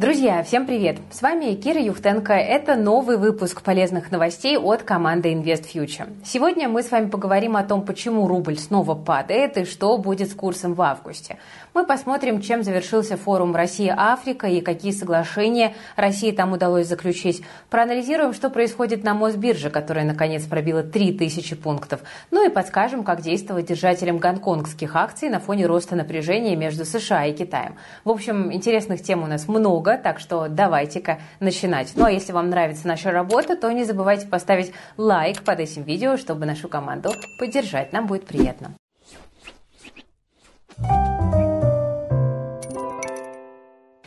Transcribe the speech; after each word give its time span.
Друзья, 0.00 0.42
всем 0.42 0.64
привет! 0.64 0.96
С 1.10 1.20
вами 1.20 1.54
Кира 1.54 1.78
Юхтенко. 1.78 2.32
Это 2.32 2.74
новый 2.74 3.18
выпуск 3.18 3.60
полезных 3.60 4.10
новостей 4.10 4.56
от 4.56 4.82
команды 4.82 5.30
Invest 5.30 5.66
Future. 5.74 6.08
Сегодня 6.24 6.70
мы 6.70 6.82
с 6.82 6.90
вами 6.90 7.10
поговорим 7.10 7.54
о 7.54 7.64
том, 7.64 7.84
почему 7.84 8.26
рубль 8.26 8.56
снова 8.56 8.94
падает 8.94 9.58
и 9.58 9.66
что 9.66 9.98
будет 9.98 10.30
с 10.30 10.34
курсом 10.34 10.72
в 10.72 10.80
августе. 10.80 11.36
Мы 11.74 11.84
посмотрим, 11.84 12.40
чем 12.40 12.62
завершился 12.62 13.18
форум 13.18 13.54
Россия-Африка 13.54 14.46
и 14.46 14.62
какие 14.62 14.92
соглашения 14.92 15.74
России 15.96 16.32
там 16.32 16.52
удалось 16.52 16.86
заключить. 16.86 17.42
Проанализируем, 17.68 18.32
что 18.32 18.48
происходит 18.48 19.04
на 19.04 19.12
Мосбирже, 19.12 19.68
которая 19.68 20.06
наконец 20.06 20.46
пробила 20.46 20.82
3000 20.82 21.56
пунктов. 21.56 22.00
Ну 22.30 22.46
и 22.46 22.50
подскажем, 22.50 23.04
как 23.04 23.20
действовать 23.20 23.66
держателям 23.66 24.16
гонконгских 24.16 24.96
акций 24.96 25.28
на 25.28 25.40
фоне 25.40 25.66
роста 25.66 25.94
напряжения 25.94 26.56
между 26.56 26.86
США 26.86 27.26
и 27.26 27.34
Китаем. 27.34 27.74
В 28.04 28.08
общем, 28.08 28.50
интересных 28.50 29.02
тем 29.02 29.22
у 29.22 29.26
нас 29.26 29.46
много, 29.46 29.89
так 29.96 30.18
что 30.20 30.48
давайте-ка 30.48 31.18
начинать. 31.40 31.92
Ну 31.96 32.04
а 32.04 32.10
если 32.10 32.32
вам 32.32 32.50
нравится 32.50 32.86
наша 32.86 33.10
работа, 33.10 33.56
то 33.56 33.70
не 33.70 33.84
забывайте 33.84 34.26
поставить 34.26 34.72
лайк 34.96 35.42
под 35.42 35.60
этим 35.60 35.82
видео, 35.82 36.16
чтобы 36.16 36.46
нашу 36.46 36.68
команду 36.68 37.12
поддержать. 37.38 37.92
Нам 37.92 38.06
будет 38.06 38.26
приятно. 38.26 38.74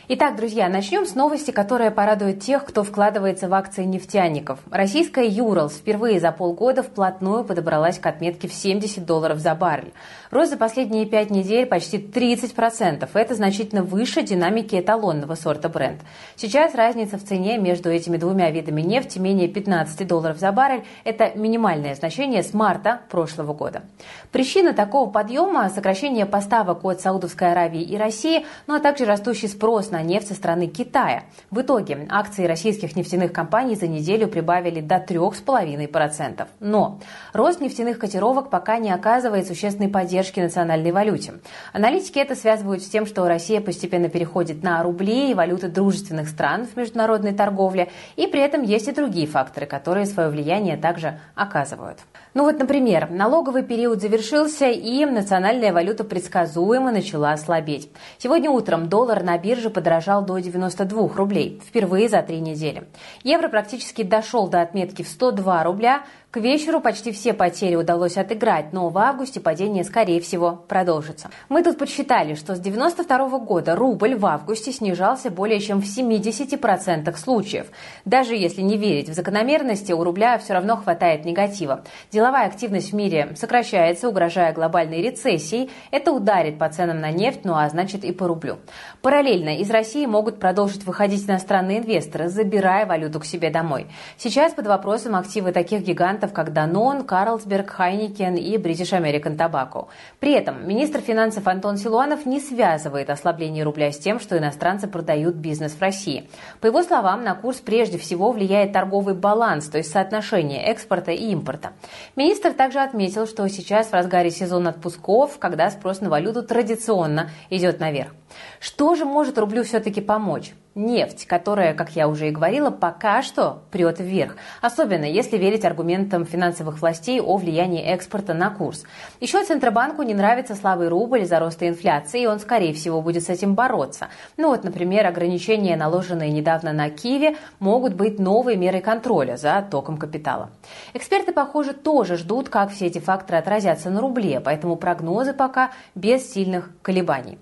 Итак, 0.06 0.36
друзья, 0.36 0.68
начнем 0.68 1.06
с 1.06 1.14
новости, 1.14 1.50
которая 1.50 1.90
порадует 1.90 2.40
тех, 2.40 2.66
кто 2.66 2.84
вкладывается 2.84 3.48
в 3.48 3.54
акции 3.54 3.84
нефтяников. 3.84 4.58
Российская 4.70 5.26
Юралс 5.26 5.72
впервые 5.78 6.20
за 6.20 6.30
полгода 6.30 6.82
вплотную 6.82 7.42
подобралась 7.42 7.98
к 7.98 8.04
отметке 8.04 8.46
в 8.46 8.52
70 8.52 9.06
долларов 9.06 9.38
за 9.38 9.54
баррель. 9.54 9.94
Рост 10.30 10.50
за 10.50 10.58
последние 10.58 11.06
пять 11.06 11.30
недель 11.30 11.64
почти 11.64 11.96
30%. 11.96 13.08
Это 13.14 13.34
значительно 13.34 13.82
выше 13.82 14.20
динамики 14.20 14.78
эталонного 14.78 15.36
сорта 15.36 15.70
бренд. 15.70 16.02
Сейчас 16.36 16.74
разница 16.74 17.16
в 17.16 17.24
цене 17.24 17.56
между 17.56 17.88
этими 17.88 18.18
двумя 18.18 18.50
видами 18.50 18.82
нефти 18.82 19.18
менее 19.18 19.48
15 19.48 20.06
долларов 20.06 20.38
за 20.38 20.52
баррель. 20.52 20.84
Это 21.04 21.32
минимальное 21.34 21.94
значение 21.94 22.42
с 22.42 22.52
марта 22.52 23.00
прошлого 23.08 23.54
года. 23.54 23.84
Причина 24.32 24.74
такого 24.74 25.08
подъема– 25.08 25.66
сокращение 25.74 26.26
поставок 26.26 26.84
от 26.84 27.00
Саудовской 27.00 27.52
Аравии 27.52 27.82
и 27.82 27.96
России, 27.96 28.44
ну 28.66 28.74
а 28.74 28.80
также 28.80 29.06
растущий 29.06 29.48
спрос 29.48 29.93
на 29.94 30.02
нефть 30.02 30.28
со 30.28 30.34
стороны 30.34 30.66
Китая. 30.66 31.22
В 31.50 31.60
итоге 31.60 32.06
акции 32.10 32.46
российских 32.46 32.96
нефтяных 32.96 33.32
компаний 33.32 33.76
за 33.76 33.86
неделю 33.86 34.26
прибавили 34.26 34.80
до 34.80 34.96
3,5%. 34.96 36.48
Но 36.58 36.98
рост 37.32 37.60
нефтяных 37.60 37.98
котировок 37.98 38.50
пока 38.50 38.78
не 38.78 38.90
оказывает 38.90 39.46
существенной 39.46 39.88
поддержки 39.88 40.40
национальной 40.40 40.90
валюте. 40.90 41.34
Аналитики 41.72 42.18
это 42.18 42.34
связывают 42.34 42.82
с 42.82 42.88
тем, 42.88 43.06
что 43.06 43.28
Россия 43.28 43.60
постепенно 43.60 44.08
переходит 44.08 44.64
на 44.64 44.82
рубли 44.82 45.30
и 45.30 45.34
валюты 45.34 45.68
дружественных 45.68 46.28
стран 46.28 46.66
в 46.66 46.76
международной 46.76 47.32
торговле, 47.32 47.90
и 48.16 48.26
при 48.26 48.40
этом 48.40 48.62
есть 48.62 48.88
и 48.88 48.92
другие 48.92 49.28
факторы, 49.28 49.66
которые 49.66 50.06
свое 50.06 50.28
влияние 50.28 50.76
также 50.76 51.20
оказывают. 51.36 52.00
Ну 52.34 52.42
вот, 52.42 52.58
например, 52.58 53.10
налоговый 53.10 53.62
период 53.62 54.00
завершился, 54.00 54.66
и 54.66 55.04
национальная 55.04 55.72
валюта 55.72 56.02
предсказуемо 56.02 56.90
начала 56.90 57.36
слабеть. 57.36 57.88
Сегодня 58.18 58.50
утром 58.50 58.88
доллар 58.88 59.22
на 59.22 59.38
бирже 59.38 59.70
подорожал 59.70 60.24
до 60.24 60.38
92 60.38 61.14
рублей, 61.14 61.62
впервые 61.64 62.08
за 62.08 62.22
три 62.22 62.40
недели. 62.40 62.88
Евро 63.22 63.48
практически 63.48 64.02
дошел 64.02 64.48
до 64.48 64.62
отметки 64.62 65.02
в 65.02 65.08
102 65.08 65.62
рубля, 65.62 66.02
к 66.34 66.38
вечеру 66.38 66.80
почти 66.80 67.12
все 67.12 67.32
потери 67.32 67.76
удалось 67.76 68.16
отыграть, 68.16 68.72
но 68.72 68.88
в 68.88 68.98
августе 68.98 69.38
падение, 69.38 69.84
скорее 69.84 70.20
всего, 70.20 70.64
продолжится. 70.66 71.30
Мы 71.48 71.62
тут 71.62 71.78
подсчитали, 71.78 72.34
что 72.34 72.56
с 72.56 72.58
92 72.58 73.38
года 73.38 73.76
рубль 73.76 74.16
в 74.16 74.26
августе 74.26 74.72
снижался 74.72 75.30
более 75.30 75.60
чем 75.60 75.80
в 75.80 75.84
70% 75.84 77.16
случаев. 77.16 77.68
Даже 78.04 78.34
если 78.34 78.62
не 78.62 78.76
верить 78.76 79.08
в 79.08 79.14
закономерности, 79.14 79.92
у 79.92 80.02
рубля 80.02 80.36
все 80.38 80.54
равно 80.54 80.76
хватает 80.76 81.24
негатива. 81.24 81.84
Деловая 82.10 82.48
активность 82.48 82.90
в 82.90 82.96
мире 82.96 83.36
сокращается, 83.36 84.08
угрожая 84.08 84.52
глобальной 84.52 85.02
рецессией. 85.02 85.70
Это 85.92 86.10
ударит 86.10 86.58
по 86.58 86.68
ценам 86.68 87.00
на 87.00 87.12
нефть, 87.12 87.44
ну 87.44 87.54
а 87.54 87.68
значит 87.68 88.02
и 88.02 88.10
по 88.10 88.26
рублю. 88.26 88.58
Параллельно 89.02 89.58
из 89.58 89.70
России 89.70 90.04
могут 90.04 90.40
продолжить 90.40 90.82
выходить 90.82 91.28
иностранные 91.28 91.78
инвесторы, 91.78 92.28
забирая 92.28 92.86
валюту 92.86 93.20
к 93.20 93.24
себе 93.24 93.50
домой. 93.50 93.86
Сейчас 94.16 94.52
под 94.52 94.66
вопросом 94.66 95.14
активы 95.14 95.52
таких 95.52 95.82
гигантов 95.82 96.23
гигантов, 96.24 96.32
как 96.32 96.48
Danone, 96.48 97.06
Carlsberg, 97.06 97.68
Heineken 97.78 98.38
и 98.38 98.56
British 98.56 98.92
American 98.92 99.36
Tobacco. 99.36 99.88
При 100.20 100.32
этом 100.32 100.66
министр 100.66 101.00
финансов 101.00 101.46
Антон 101.46 101.76
Силуанов 101.76 102.26
не 102.26 102.40
связывает 102.40 103.10
ослабление 103.10 103.64
рубля 103.64 103.92
с 103.92 103.98
тем, 103.98 104.20
что 104.20 104.36
иностранцы 104.38 104.86
продают 104.86 105.34
бизнес 105.36 105.72
в 105.72 105.80
России. 105.80 106.28
По 106.60 106.66
его 106.66 106.82
словам, 106.82 107.24
на 107.24 107.34
курс 107.34 107.58
прежде 107.58 107.98
всего 107.98 108.32
влияет 108.32 108.72
торговый 108.72 109.14
баланс, 109.14 109.68
то 109.68 109.78
есть 109.78 109.90
соотношение 109.90 110.62
экспорта 110.64 111.12
и 111.12 111.30
импорта. 111.32 111.72
Министр 112.16 112.52
также 112.52 112.80
отметил, 112.80 113.26
что 113.26 113.48
сейчас 113.48 113.88
в 113.88 113.92
разгаре 113.92 114.30
сезона 114.30 114.70
отпусков, 114.70 115.38
когда 115.38 115.70
спрос 115.70 116.00
на 116.00 116.08
валюту 116.08 116.42
традиционно 116.42 117.30
идет 117.50 117.80
наверх. 117.80 118.14
Что 118.60 118.94
же 118.94 119.04
может 119.04 119.38
рублю 119.38 119.64
все-таки 119.64 120.00
помочь? 120.00 120.52
Нефть, 120.74 121.26
которая, 121.26 121.72
как 121.72 121.94
я 121.94 122.08
уже 122.08 122.28
и 122.28 122.30
говорила, 122.32 122.70
пока 122.70 123.22
что 123.22 123.62
прет 123.70 124.00
вверх. 124.00 124.34
Особенно 124.60 125.04
если 125.04 125.36
верить 125.36 125.64
аргументам 125.64 126.26
финансовых 126.26 126.80
властей 126.80 127.20
о 127.20 127.36
влиянии 127.36 127.80
экспорта 127.80 128.34
на 128.34 128.50
курс. 128.50 128.82
Еще 129.20 129.44
Центробанку 129.44 130.02
не 130.02 130.14
нравится 130.14 130.56
слабый 130.56 130.88
рубль 130.88 131.22
из-за 131.22 131.38
роста 131.38 131.68
инфляции, 131.68 132.22
и 132.22 132.26
он, 132.26 132.40
скорее 132.40 132.72
всего, 132.74 133.02
будет 133.02 133.22
с 133.22 133.28
этим 133.28 133.54
бороться. 133.54 134.08
Ну 134.36 134.48
вот, 134.48 134.64
например, 134.64 135.06
ограничения, 135.06 135.76
наложенные 135.76 136.32
недавно 136.32 136.72
на 136.72 136.90
Киеве, 136.90 137.36
могут 137.60 137.94
быть 137.94 138.18
новой 138.18 138.56
мерой 138.56 138.80
контроля 138.80 139.36
за 139.36 139.64
током 139.70 139.96
капитала. 139.96 140.50
Эксперты, 140.92 141.32
похоже, 141.32 141.72
тоже 141.72 142.16
ждут, 142.16 142.48
как 142.48 142.72
все 142.72 142.86
эти 142.86 142.98
факторы 142.98 143.38
отразятся 143.38 143.90
на 143.90 144.00
рубле, 144.00 144.40
поэтому 144.40 144.74
прогнозы 144.74 145.34
пока 145.34 145.70
без 145.94 146.32
сильных 146.32 146.70
колебаний. 146.82 147.38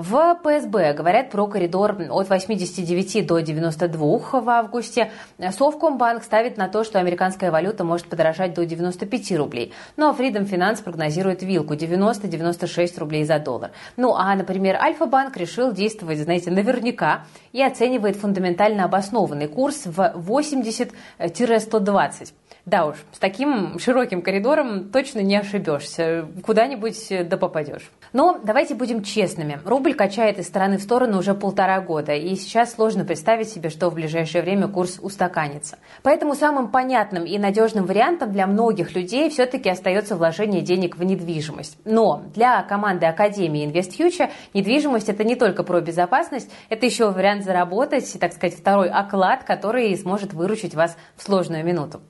В 0.00 0.38
ПСБ 0.44 0.92
говорят 0.92 1.30
про 1.30 1.48
коридор 1.48 1.96
от 2.10 2.28
89 2.28 3.26
до 3.26 3.40
92 3.40 4.40
в 4.40 4.48
августе. 4.48 5.10
Совкомбанк 5.50 6.22
ставит 6.22 6.56
на 6.56 6.68
то, 6.68 6.84
что 6.84 7.00
американская 7.00 7.50
валюта 7.50 7.82
может 7.82 8.06
подорожать 8.06 8.54
до 8.54 8.64
95 8.64 9.36
рублей. 9.36 9.72
Ну 9.96 10.08
а 10.08 10.12
Freedom 10.12 10.48
Finance 10.48 10.84
прогнозирует 10.84 11.42
вилку 11.42 11.74
90-96 11.74 12.96
рублей 13.00 13.24
за 13.24 13.40
доллар. 13.40 13.72
Ну 13.96 14.14
а, 14.14 14.36
например, 14.36 14.76
Альфа-банк 14.76 15.36
решил 15.36 15.72
действовать, 15.72 16.20
знаете, 16.20 16.52
наверняка 16.52 17.24
и 17.50 17.60
оценивает 17.60 18.14
фундаментально 18.14 18.84
обоснованный 18.84 19.48
курс 19.48 19.82
в 19.84 19.98
80-120. 19.98 22.32
Да 22.68 22.84
уж, 22.84 22.96
с 23.12 23.18
таким 23.18 23.78
широким 23.78 24.20
коридором 24.20 24.90
точно 24.90 25.20
не 25.20 25.36
ошибешься. 25.36 26.28
Куда-нибудь 26.44 27.10
да 27.26 27.38
попадешь. 27.38 27.90
Но 28.12 28.38
давайте 28.44 28.74
будем 28.74 29.02
честными. 29.02 29.58
Рубль 29.64 29.94
качает 29.94 30.38
из 30.38 30.48
стороны 30.48 30.76
в 30.76 30.82
сторону 30.82 31.18
уже 31.18 31.32
полтора 31.32 31.80
года, 31.80 32.12
и 32.12 32.34
сейчас 32.36 32.74
сложно 32.74 33.06
представить 33.06 33.48
себе, 33.48 33.70
что 33.70 33.88
в 33.88 33.94
ближайшее 33.94 34.42
время 34.42 34.68
курс 34.68 34.98
устаканится. 35.00 35.78
Поэтому 36.02 36.34
самым 36.34 36.68
понятным 36.68 37.24
и 37.24 37.38
надежным 37.38 37.86
вариантом 37.86 38.32
для 38.32 38.46
многих 38.46 38.94
людей 38.94 39.30
все-таки 39.30 39.70
остается 39.70 40.14
вложение 40.16 40.60
денег 40.60 40.98
в 40.98 41.04
недвижимость. 41.04 41.78
Но 41.86 42.24
для 42.34 42.62
команды 42.64 43.06
Академии 43.06 43.66
InvestFuture 43.66 44.30
недвижимость 44.52 45.08
это 45.08 45.24
не 45.24 45.36
только 45.36 45.62
про 45.62 45.80
безопасность, 45.80 46.50
это 46.68 46.84
еще 46.84 47.10
вариант 47.12 47.44
заработать, 47.44 48.14
так 48.20 48.34
сказать, 48.34 48.58
второй 48.58 48.90
оклад, 48.90 49.44
который 49.44 49.96
сможет 49.96 50.34
выручить 50.34 50.74
вас 50.74 50.98
в 51.16 51.22
сложную 51.22 51.64
минуту. 51.64 52.02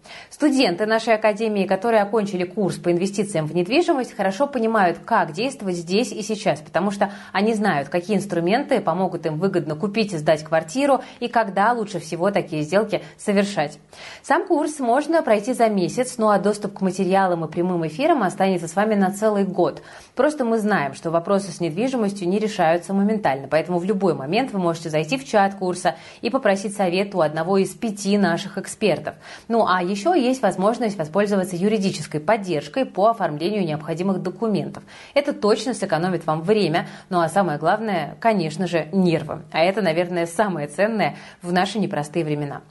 Студенты 0.49 0.87
нашей 0.87 1.13
Академии, 1.13 1.67
которые 1.67 2.01
окончили 2.01 2.45
курс 2.45 2.77
по 2.77 2.91
инвестициям 2.91 3.45
в 3.45 3.55
недвижимость, 3.55 4.17
хорошо 4.17 4.47
понимают, 4.47 4.97
как 5.05 5.33
действовать 5.33 5.77
здесь 5.77 6.11
и 6.11 6.23
сейчас, 6.23 6.61
потому 6.61 6.91
что 6.91 7.13
они 7.33 7.53
знают, 7.53 7.91
какие 7.91 8.17
инструменты 8.17 8.81
помогут 8.81 9.27
им 9.27 9.37
выгодно 9.37 9.75
купить 9.75 10.15
и 10.15 10.17
сдать 10.17 10.43
квартиру 10.43 11.03
и 11.21 11.29
когда 11.29 11.71
лучше 11.75 12.01
всего 12.01 12.31
такие 12.31 12.63
сделки 12.63 13.03
совершать. 13.19 13.79
Сам 14.23 14.47
курс 14.47 14.79
можно 14.79 15.23
пройти 15.23 15.53
за 15.53 15.69
месяц, 15.69 16.15
ну 16.17 16.31
а 16.31 16.39
доступ 16.39 16.79
к 16.79 16.81
материалам 16.81 17.45
и 17.45 17.51
прямым 17.51 17.87
эфирам 17.87 18.23
останется 18.23 18.69
с 18.69 18.75
вами 18.75 18.95
на 18.95 19.11
целый 19.11 19.45
год. 19.45 19.83
Просто 20.15 20.47
мы 20.47 20.57
знаем, 20.57 20.95
что 20.95 21.11
вопросы 21.11 21.53
с 21.53 21.61
недвижимостью 21.61 22.27
не 22.27 22.39
решаются 22.39 22.95
моментально, 22.95 23.49
поэтому 23.49 23.79
в 23.79 23.85
любой 23.85 24.15
момент 24.15 24.53
вы 24.53 24.61
можете 24.61 24.89
зайти 24.89 25.19
в 25.19 25.27
чат 25.27 25.57
курса 25.57 25.97
и 26.23 26.31
попросить 26.31 26.75
совет 26.75 27.15
у 27.15 27.21
одного 27.21 27.59
из 27.59 27.69
пяти 27.75 28.17
наших 28.17 28.57
экспертов. 28.57 29.15
Ну 29.49 29.67
а 29.67 29.83
еще 29.83 30.19
есть 30.19 30.28
есть 30.29 30.43
возможность 30.43 30.97
воспользоваться 30.97 31.57
юридической 31.57 32.21
поддержкой 32.21 32.85
по 32.85 33.09
оформлению 33.09 33.65
необходимых 33.65 34.23
документов. 34.23 34.83
Это 35.15 35.33
точно 35.33 35.75
сэкономит 35.75 36.27
вам 36.27 36.43
время, 36.43 36.87
ну 37.09 37.21
а 37.21 37.29
самое 37.29 37.59
главное, 37.59 38.17
конечно 38.21 38.67
же, 38.67 38.89
нервы. 38.93 39.43
А 39.53 39.61
это, 39.61 39.83
наверное, 39.83 40.27
самое 40.27 40.69
ценное 40.69 41.17
в 41.43 41.53
наши 41.53 41.79
непростые 41.79 42.25
времена. 42.25 42.63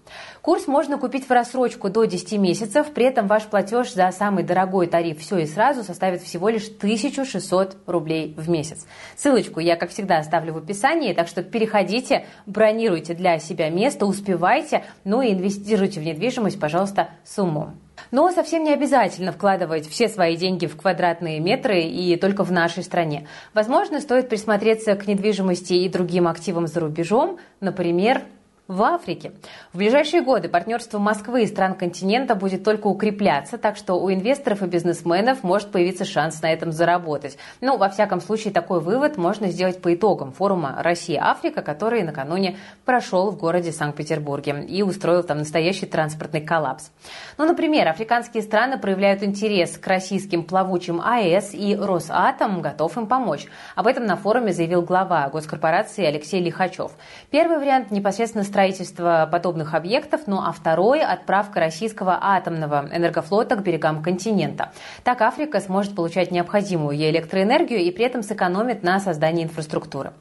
Курс 0.47 0.65
можно 0.65 0.97
купить 0.97 1.27
в 1.27 1.31
рассрочку 1.31 1.89
до 1.89 2.05
10 2.05 2.37
месяцев, 2.37 2.93
при 2.93 3.03
этом 3.03 3.27
ваш 3.27 3.43
платеж 3.43 3.91
за 3.91 4.09
самый 4.11 4.45
дорогой 4.45 4.87
тариф 4.87 5.19
«Все 5.19 5.39
и 5.39 5.45
сразу» 5.45 5.83
составит 5.83 6.21
всего 6.21 6.47
лишь 6.47 6.69
1600 6.69 7.75
рублей 7.85 8.33
в 8.37 8.49
месяц. 8.49 8.87
Ссылочку 9.17 9.59
я, 9.59 9.75
как 9.75 9.89
всегда, 9.89 10.19
оставлю 10.19 10.53
в 10.53 10.57
описании, 10.59 11.11
так 11.11 11.27
что 11.27 11.43
переходите, 11.43 12.27
бронируйте 12.45 13.13
для 13.13 13.39
себя 13.39 13.69
место, 13.69 14.05
успевайте, 14.05 14.85
ну 15.03 15.21
и 15.21 15.33
инвестируйте 15.33 15.99
в 15.99 16.05
недвижимость, 16.05 16.61
пожалуйста, 16.61 17.09
с 17.25 17.37
умом. 17.39 17.75
Но 18.11 18.31
совсем 18.31 18.63
не 18.63 18.71
обязательно 18.71 19.33
вкладывать 19.33 19.85
все 19.89 20.07
свои 20.07 20.37
деньги 20.37 20.65
в 20.65 20.77
квадратные 20.77 21.41
метры 21.41 21.81
и 21.81 22.15
только 22.15 22.45
в 22.45 22.53
нашей 22.53 22.83
стране. 22.83 23.27
Возможно, 23.53 23.99
стоит 23.99 24.29
присмотреться 24.29 24.95
к 24.95 25.07
недвижимости 25.07 25.73
и 25.73 25.89
другим 25.89 26.25
активам 26.25 26.67
за 26.67 26.79
рубежом, 26.79 27.37
например, 27.59 28.21
в 28.67 28.83
Африке. 28.83 29.31
В 29.71 29.77
ближайшие 29.77 30.21
годы 30.21 30.49
партнерство 30.49 30.99
Москвы 30.99 31.43
и 31.43 31.47
стран 31.47 31.75
континента 31.75 32.35
будет 32.35 32.63
только 32.63 32.87
укрепляться, 32.87 33.57
так 33.57 33.77
что 33.77 33.95
у 33.95 34.11
инвесторов 34.11 34.61
и 34.61 34.65
бизнесменов 34.65 35.43
может 35.43 35.71
появиться 35.71 36.05
шанс 36.05 36.41
на 36.41 36.51
этом 36.51 36.71
заработать. 36.71 37.37
Ну, 37.61 37.77
во 37.77 37.89
всяком 37.89 38.19
случае, 38.19 38.53
такой 38.53 38.81
вывод 38.81 39.17
можно 39.17 39.47
сделать 39.49 39.81
по 39.81 39.93
итогам 39.93 40.31
форума 40.31 40.75
«Россия-Африка», 40.79 41.61
который 41.61 42.03
накануне 42.03 42.57
прошел 42.83 43.31
в 43.31 43.37
городе 43.37 43.71
Санкт-Петербурге 43.71 44.65
и 44.67 44.83
устроил 44.83 45.23
там 45.23 45.39
настоящий 45.39 45.85
транспортный 45.85 46.41
коллапс. 46.41 46.91
Ну, 47.37 47.45
например, 47.45 47.87
африканские 47.87 48.43
страны 48.43 48.77
проявляют 48.77 49.23
интерес 49.23 49.77
к 49.77 49.87
российским 49.87 50.43
плавучим 50.43 51.01
АЭС, 51.01 51.53
и 51.53 51.75
Росатом 51.75 52.61
готов 52.61 52.97
им 52.97 53.07
помочь. 53.07 53.45
Об 53.75 53.87
этом 53.87 54.05
на 54.05 54.17
форуме 54.17 54.51
заявил 54.51 54.81
глава 54.81 55.29
госкорпорации 55.29 56.05
Алексей 56.05 56.41
Лихачев. 56.41 56.91
Первый 57.31 57.59
вариант 57.59 57.91
непосредственно 57.91 58.43
строительства 58.57 59.29
подобных 59.31 59.75
объектов, 59.75 60.21
ну 60.25 60.39
а 60.39 60.51
второй– 60.51 61.01
отправка 61.03 61.59
российского 61.59 62.17
атомного 62.19 62.89
энергофлота 62.91 63.55
к 63.55 63.61
берегам 63.61 64.01
континента. 64.01 64.71
Так 65.03 65.21
Африка 65.21 65.59
сможет 65.59 65.93
получать 65.93 66.31
необходимую 66.31 66.97
ей 66.97 67.11
электроэнергию 67.11 67.77
и 67.77 67.91
при 67.91 68.05
этом 68.05 68.23
сэкономит 68.23 68.81
на 68.81 68.99
создании 68.99 69.43
инфраструктуры. 69.43 70.13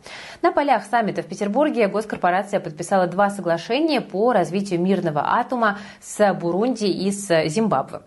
На 0.42 0.52
полях 0.52 0.84
саммита 0.84 1.22
в 1.22 1.26
Петербурге 1.26 1.88
госкорпорация 1.88 2.60
подписала 2.60 3.06
два 3.06 3.30
соглашения 3.30 4.02
по 4.02 4.34
развитию 4.34 4.82
мирного 4.82 5.38
атома 5.38 5.78
с 6.02 6.34
Бурунди 6.34 6.84
и 6.84 7.10
с 7.10 7.48
Зимбабве. 7.48 8.00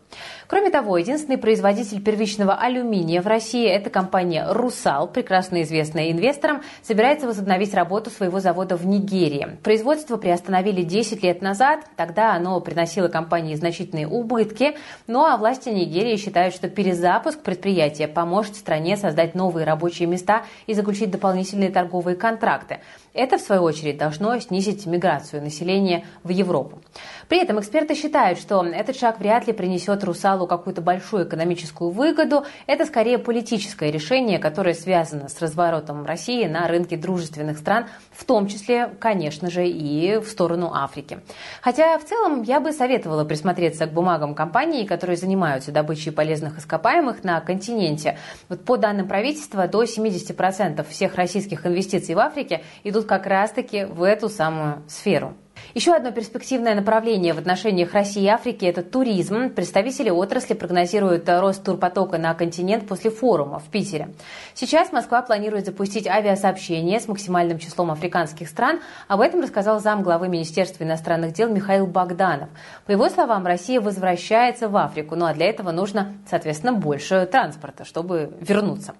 Кроме 0.49 0.71
того, 0.71 0.97
единственный 0.97 1.37
производитель 1.37 2.01
первичного 2.01 2.55
алюминия 2.55 3.21
в 3.21 3.27
России– 3.27 3.67
это 3.69 3.91
компания 3.91 4.47
«Русал», 4.49 5.07
прекрасно 5.07 5.61
известная 5.61 6.11
инвесторам, 6.11 6.63
собирается 6.81 7.27
возобновить 7.27 7.75
работу 7.75 8.09
своего 8.09 8.39
завода 8.39 8.75
в 8.75 8.83
Нигерии. 8.83 9.59
Производство 9.61 10.17
приостановили 10.17 10.81
10 10.81 11.21
лет 11.21 11.43
назад, 11.43 11.81
тогда 11.95 12.33
оно 12.33 12.59
приносило 12.61 13.09
компании 13.09 13.53
значительные 13.53 14.07
убытки, 14.07 14.75
ну 15.05 15.23
а 15.23 15.37
власти 15.37 15.69
Нигерии 15.69 16.15
считают, 16.15 16.55
что 16.55 16.67
перезапуск 16.67 17.41
предприятия 17.43 18.07
поможет 18.07 18.55
стране 18.55 18.97
создать 18.97 19.35
новые 19.35 19.67
рабочие 19.67 20.07
места 20.07 20.45
и 20.65 20.73
заключить 20.73 21.11
дополнительные 21.11 21.69
торговые 21.69 22.15
контракты. 22.15 22.79
Это, 23.19 23.37
в 23.37 23.41
свою 23.41 23.63
очередь, 23.63 23.97
должно 23.97 24.39
снизить 24.39 24.85
миграцию 24.85 25.43
населения 25.43 26.05
в 26.23 26.29
Европу. 26.29 26.79
При 27.27 27.41
этом 27.41 27.59
эксперты 27.59 27.93
считают, 27.93 28.39
что 28.39 28.63
этот 28.63 28.95
шаг 28.95 29.19
вряд 29.19 29.45
ли 29.45 29.51
принесет 29.51 30.05
«Русалу» 30.05 30.47
какую-то 30.47 30.81
большую 30.81 31.27
экономическую 31.27 31.89
выгоду. 31.89 32.45
Это 32.65 32.85
скорее 32.85 33.17
политическое 33.17 33.91
решение, 33.91 34.39
которое 34.39 34.73
связано 34.73 35.27
с 35.27 35.41
разворотом 35.41 36.05
России 36.05 36.45
на 36.45 36.65
рынке 36.69 36.95
дружественных 36.95 37.57
стран, 37.57 37.87
в 38.13 38.23
том 38.23 38.47
числе, 38.47 38.89
конечно 38.99 39.51
же, 39.51 39.67
и 39.67 40.19
в 40.19 40.25
сторону 40.29 40.71
Африки. 40.73 41.19
Хотя 41.61 41.99
в 41.99 42.05
целом 42.05 42.43
я 42.43 42.61
бы 42.61 42.71
советовала 42.71 43.25
присмотреться 43.25 43.85
к 43.85 43.91
бумагам 43.91 44.33
компаний, 44.33 44.85
которые 44.85 45.17
занимаются 45.17 45.73
добычей 45.73 46.13
полезных 46.13 46.57
ископаемых 46.57 47.25
на 47.25 47.41
континенте. 47.41 48.17
Вот 48.47 48.63
по 48.63 48.77
данным 48.77 49.09
правительства, 49.09 49.67
до 49.67 49.83
70% 49.83 50.87
всех 50.87 51.15
российских 51.15 51.65
инвестиций 51.65 52.15
в 52.15 52.19
Африке 52.19 52.63
идут 52.85 53.08
как 53.09 53.25
раз-таки 53.25 53.85
в 53.85 54.03
эту 54.03 54.29
самую 54.29 54.83
сферу. 54.87 55.33
Еще 55.73 55.93
одно 55.93 56.11
перспективное 56.11 56.73
направление 56.73 57.33
в 57.33 57.37
отношениях 57.37 57.93
России 57.93 58.23
и 58.23 58.27
Африки– 58.27 58.65
это 58.65 58.81
туризм. 58.81 59.49
Представители 59.49 60.09
отрасли 60.09 60.53
прогнозируют 60.53 61.27
рост 61.27 61.63
турпотока 61.63 62.17
на 62.17 62.33
континент 62.33 62.87
после 62.87 63.11
форума 63.11 63.59
в 63.59 63.65
Питере. 63.65 64.09
Сейчас 64.53 64.91
Москва 64.91 65.21
планирует 65.21 65.65
запустить 65.65 66.07
авиасообщение 66.07 66.99
с 66.99 67.07
максимальным 67.07 67.59
числом 67.59 67.91
африканских 67.91 68.47
стран. 68.47 68.79
Об 69.07 69.21
этом 69.21 69.41
рассказал 69.41 69.79
зам 69.79 70.01
главы 70.01 70.27
Министерства 70.29 70.83
иностранных 70.83 71.33
дел 71.33 71.49
Михаил 71.49 71.87
Богданов. 71.87 72.49
По 72.85 72.91
его 72.91 73.09
словам, 73.09 73.45
Россия 73.45 73.81
возвращается 73.81 74.69
в 74.69 74.77
Африку, 74.77 75.15
ну 75.15 75.25
а 75.25 75.33
для 75.33 75.47
этого 75.47 75.71
нужно, 75.71 76.13
соответственно, 76.29 76.73
больше 76.73 77.25
транспорта, 77.25 77.85
чтобы 77.85 78.31
вернуться. 78.39 78.93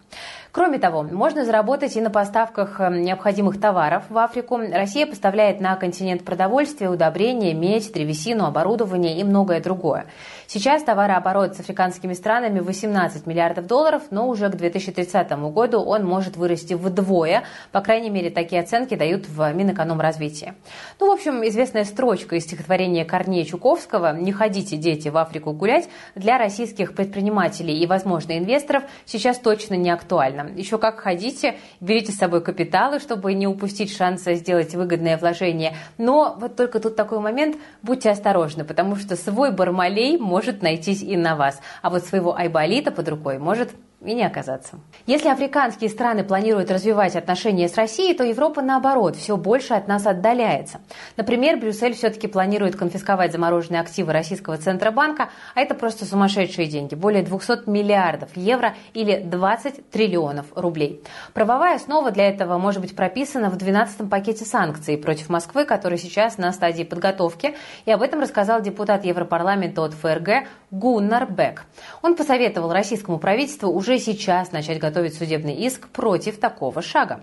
Кроме 0.51 0.80
того, 0.80 1.04
можно 1.04 1.46
заработать 1.46 1.96
и 1.96 2.01
на 2.01 2.10
поставках 2.10 2.80
э, 2.80 2.90
необходимых 2.90 3.62
товаров 3.62 4.06
в 4.10 4.18
Африку. 4.18 4.57
Россия 4.57 5.06
поставляет 5.06 5.62
на 5.62 5.75
континент 5.75 6.25
продовольствие, 6.25 6.90
удобрения, 6.90 7.54
медь, 7.54 7.94
древесину, 7.94 8.46
оборудование 8.46 9.19
и 9.19 9.24
многое 9.24 9.62
другое. 9.62 10.07
Сейчас 10.48 10.81
товарооборот 10.81 11.56
с 11.56 11.60
африканскими 11.60 12.13
странами 12.13 12.62
18 12.62 13.28
миллиардов 13.28 13.68
долларов, 13.68 14.01
но 14.10 14.28
уже 14.28 14.50
к 14.50 14.56
2030 14.56 15.31
году 15.51 15.81
он 15.81 16.04
может 16.04 16.36
вырасти 16.36 16.74
вдвое. 16.74 17.44
По 17.72 17.81
крайней 17.81 18.10
мере, 18.10 18.31
такие 18.31 18.62
оценки 18.62 18.95
дают 18.95 19.28
в 19.28 19.54
Минэкономразвитии. 19.54 20.56
Ну, 21.00 21.10
в 21.10 21.12
общем, 21.12 21.48
известная 21.48 21.84
строчка 21.84 22.36
из 22.36 22.45
стихотворения 22.45 23.06
Корнея 23.06 23.45
Чуковского 23.45 24.18
«Не 24.18 24.31
ходите, 24.31 24.78
дети, 24.78 25.10
в 25.10 25.18
Африку 25.18 25.52
гулять» 25.52 25.88
для 26.16 26.40
российских 26.40 26.95
предпринимателей 26.95 27.78
и, 27.78 27.86
возможно, 27.86 28.36
инвесторов 28.36 28.81
сейчас 29.06 29.38
точно 29.38 29.75
не 29.75 29.92
актуальна. 29.92 30.39
Еще 30.48 30.78
как 30.78 31.00
ходите, 31.00 31.58
берите 31.80 32.12
с 32.12 32.18
собой 32.18 32.42
капиталы, 32.42 33.00
чтобы 33.00 33.34
не 33.34 33.48
упустить 33.48 33.96
шанса 33.96 34.34
сделать 34.36 34.74
выгодное 34.76 35.18
вложение. 35.18 35.76
Но 35.98 36.36
вот 36.40 36.56
только 36.56 36.80
тут 36.80 36.96
такой 36.96 37.20
момент, 37.20 37.58
будьте 37.82 38.10
осторожны, 38.10 38.64
потому 38.64 38.96
что 38.96 39.16
свой 39.16 39.52
бармалей 39.52 40.18
может 40.18 40.62
найтись 40.62 41.02
и 41.02 41.16
на 41.18 41.36
вас. 41.36 41.60
А 41.82 41.90
вот 41.90 42.04
своего 42.06 42.36
айболита 42.36 42.92
под 42.92 43.10
рукой 43.10 43.38
может 43.38 43.70
и 44.01 44.13
не 44.13 44.24
оказаться. 44.24 44.80
Если 45.06 45.28
африканские 45.28 45.90
страны 45.90 46.24
планируют 46.24 46.72
развивать 46.72 47.16
отношения 47.16 47.68
с 47.68 47.75
Россией, 47.75 48.13
то 48.13 48.24
Европа, 48.24 48.62
наоборот, 48.62 49.18
все 49.18 49.36
больше 49.36 49.74
от 49.74 49.88
нас 49.88 50.06
отдаляется. 50.06 50.80
Например, 51.18 51.57
Брюссель 51.57 51.94
все-таки 51.94 52.28
планирует 52.28 52.78
конфисковать 52.78 53.34
замороженные 53.34 53.81
активы 53.81 54.13
российского 54.13 54.57
Центробанка, 54.57 55.30
а 55.54 55.60
это 55.60 55.75
просто 55.75 56.06
сумасшедшие 56.06 56.68
деньги, 56.68 56.96
более 56.96 57.24
200 57.24 57.69
миллиардов 57.69 58.30
евро 58.36 58.75
или 58.94 59.22
20 59.22 59.90
триллионов 59.90 60.45
рублей. 60.56 61.04
Правовая 61.34 61.75
основа 61.75 62.12
для 62.12 62.30
этого 62.30 62.57
может 62.57 62.81
быть 62.81 62.95
прописана 62.95 63.50
в 63.50 63.57
12-м 63.57 64.10
пакете 64.10 64.45
санкций 64.45 64.98
против 64.98 65.28
Москвы, 65.28 65.66
который 65.66 65.98
сейчас 65.98 66.38
на 66.38 66.54
стадии 66.54 66.84
подготовки, 66.84 67.56
и 67.85 67.92
об 67.92 68.02
этом 68.02 68.21
рассказал 68.21 68.62
депутат 68.62 69.04
Европарламента 69.04 69.81
от 69.81 69.94
ФРГ 69.94 70.47
Гуннар 70.71 71.30
Бек. 71.30 71.66
Он 72.02 72.16
посоветовал 72.16 72.71
российскому 72.71 73.19
правительству 73.19 73.69
уже 73.69 73.89
сейчас 73.98 74.52
начать 74.52 74.80
готовить 74.80 75.16
судебный 75.16 75.56
иск 75.56 75.88
против 75.88 76.40
такого 76.40 76.81
шага. 76.81 77.22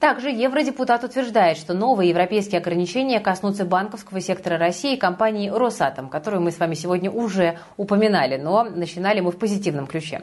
Также 0.00 0.30
евродепутат 0.30 1.04
утверждает, 1.04 1.56
что 1.56 1.72
новые 1.72 2.10
европейские 2.10 2.60
ограничения 2.60 3.18
коснутся 3.18 3.64
банковского 3.64 4.20
сектора 4.20 4.58
России 4.58 4.94
и 4.94 4.98
компании 4.98 5.48
«Росатом», 5.48 6.08
которую 6.08 6.42
мы 6.42 6.50
с 6.50 6.58
вами 6.58 6.74
сегодня 6.74 7.10
уже 7.10 7.58
упоминали, 7.76 8.36
но 8.36 8.64
начинали 8.64 9.20
мы 9.20 9.32
в 9.32 9.38
позитивном 9.38 9.86
ключе. 9.86 10.22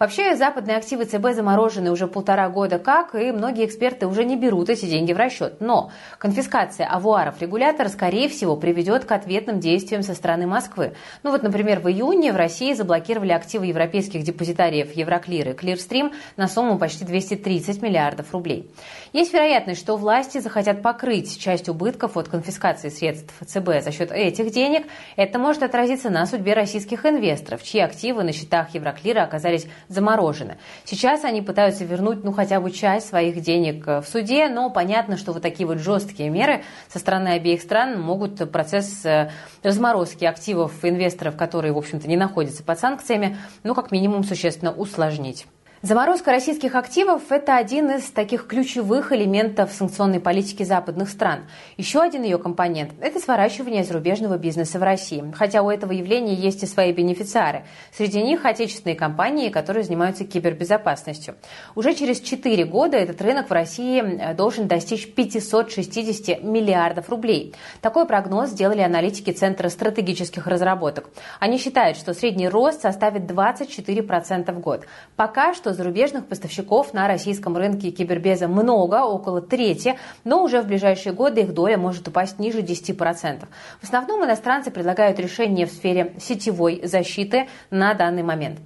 Вообще, 0.00 0.34
западные 0.34 0.76
активы 0.76 1.04
ЦБ 1.04 1.34
заморожены 1.34 1.92
уже 1.92 2.08
полтора 2.08 2.48
года 2.48 2.78
как, 2.78 3.14
и 3.14 3.30
многие 3.30 3.64
эксперты 3.64 4.06
уже 4.06 4.24
не 4.24 4.36
берут 4.36 4.70
эти 4.70 4.86
деньги 4.86 5.12
в 5.12 5.16
расчет. 5.16 5.60
Но 5.60 5.92
конфискация 6.18 6.92
авуаров 6.92 7.40
регулятора, 7.40 7.88
скорее 7.88 8.28
всего, 8.28 8.56
приведет 8.56 9.04
к 9.04 9.12
ответным 9.12 9.60
действиям 9.60 10.02
со 10.02 10.14
стороны 10.14 10.46
Москвы. 10.46 10.94
Ну 11.22 11.30
вот, 11.30 11.42
например, 11.42 11.80
в 11.80 11.88
июне 11.88 12.32
в 12.32 12.36
России 12.36 12.72
заблокировали 12.72 13.32
активы 13.32 13.66
европейских 13.66 14.24
депозитариев 14.24 14.96
Евроклир 14.96 15.31
И 15.40 15.52
Клирстрим 15.54 16.12
на 16.36 16.48
сумму 16.48 16.78
почти 16.78 17.04
230 17.04 17.82
миллиардов 17.82 18.32
рублей. 18.32 18.70
Есть 19.12 19.32
вероятность, 19.32 19.80
что 19.80 19.96
власти 19.96 20.38
захотят 20.38 20.82
покрыть 20.82 21.38
часть 21.38 21.68
убытков 21.68 22.16
от 22.16 22.28
конфискации 22.28 22.88
средств 22.88 23.34
ЦБ 23.44 23.82
за 23.82 23.92
счет 23.92 24.10
этих 24.10 24.52
денег. 24.52 24.86
Это 25.16 25.38
может 25.38 25.62
отразиться 25.62 26.10
на 26.10 26.26
судьбе 26.26 26.54
российских 26.54 27.04
инвесторов, 27.06 27.62
чьи 27.62 27.80
активы 27.80 28.22
на 28.22 28.32
счетах 28.32 28.74
Евроклира 28.74 29.22
оказались 29.22 29.66
заморожены. 29.88 30.58
Сейчас 30.84 31.24
они 31.24 31.42
пытаются 31.42 31.84
вернуть 31.84 32.24
ну 32.24 32.32
хотя 32.32 32.60
бы 32.60 32.70
часть 32.70 33.08
своих 33.08 33.40
денег 33.40 33.86
в 33.86 34.04
суде, 34.04 34.48
но 34.48 34.70
понятно, 34.70 35.16
что 35.16 35.32
вот 35.32 35.42
такие 35.42 35.66
вот 35.66 35.78
жесткие 35.78 36.30
меры 36.30 36.62
со 36.88 36.98
стороны 36.98 37.28
обеих 37.28 37.62
стран 37.62 38.00
могут 38.00 38.50
процесс 38.50 39.04
э, 39.04 39.30
разморозки 39.62 40.24
активов 40.24 40.84
инвесторов, 40.84 41.36
которые, 41.36 41.72
в 41.72 41.78
общем-то, 41.78 42.08
не 42.08 42.16
находятся 42.16 42.62
под 42.62 42.78
санкциями, 42.78 43.36
ну, 43.62 43.74
как 43.74 43.92
минимум, 43.92 44.24
существенно 44.24 44.72
усложнить 44.72 45.21
упражнить. 45.22 45.46
Заморозка 45.84 46.30
российских 46.30 46.76
активов– 46.76 47.22
это 47.30 47.56
один 47.56 47.90
из 47.90 48.04
таких 48.04 48.46
ключевых 48.46 49.10
элементов 49.10 49.72
санкционной 49.72 50.20
политики 50.20 50.62
западных 50.62 51.08
стран. 51.08 51.40
Еще 51.76 52.00
один 52.00 52.22
ее 52.22 52.38
компонент– 52.38 52.92
это 53.00 53.18
сворачивание 53.18 53.82
зарубежного 53.82 54.38
бизнеса 54.38 54.78
в 54.78 54.84
России. 54.84 55.24
Хотя 55.34 55.62
у 55.62 55.70
этого 55.70 55.90
явления 55.90 56.34
есть 56.34 56.62
и 56.62 56.66
свои 56.66 56.92
бенефициары. 56.92 57.64
Среди 57.92 58.22
них 58.22 58.44
отечественные 58.44 58.94
компании, 58.94 59.48
которые 59.48 59.82
занимаются 59.82 60.24
кибербезопасностью. 60.24 61.34
Уже 61.74 61.94
через 61.94 62.20
4 62.20 62.64
года 62.64 62.96
этот 62.96 63.20
рынок 63.20 63.50
в 63.50 63.52
России 63.52 64.00
э, 64.00 64.34
должен 64.34 64.68
достичь 64.68 65.12
560 65.12 66.44
миллиардов 66.44 67.10
рублей. 67.10 67.56
Такой 67.80 68.06
прогноз 68.06 68.50
сделали 68.50 68.82
аналитики 68.82 69.32
Центра 69.32 69.68
стратегических 69.68 70.46
разработок. 70.46 71.10
Они 71.40 71.58
считают, 71.58 71.96
что 71.96 72.14
средний 72.14 72.48
рост 72.48 72.82
составит 72.82 73.22
24% 73.22 74.52
в 74.52 74.60
год. 74.60 74.86
Пока 75.16 75.54
зарубежных 75.72 76.26
поставщиков 76.26 76.92
на 76.94 77.08
российском 77.08 77.56
рынке 77.56 77.90
кибербеза 77.90 78.48
много, 78.48 79.04
около 79.04 79.40
трети, 79.40 79.98
но 80.24 80.42
уже 80.42 80.62
в 80.62 80.66
ближайшие 80.66 81.12
годы 81.12 81.42
их 81.42 81.54
доля 81.54 81.76
может 81.76 82.08
упасть 82.08 82.38
ниже 82.38 82.60
10%. 82.60 83.44
В 83.80 83.84
основном 83.84 84.24
иностранцы 84.24 84.70
предлагают 84.70 85.18
решения 85.18 85.66
в 85.66 85.70
сфере 85.70 86.14
сетевой 86.20 86.80
защиты 86.84 87.48
на 87.70 87.94
данный 87.94 88.22
момент. 88.22 88.58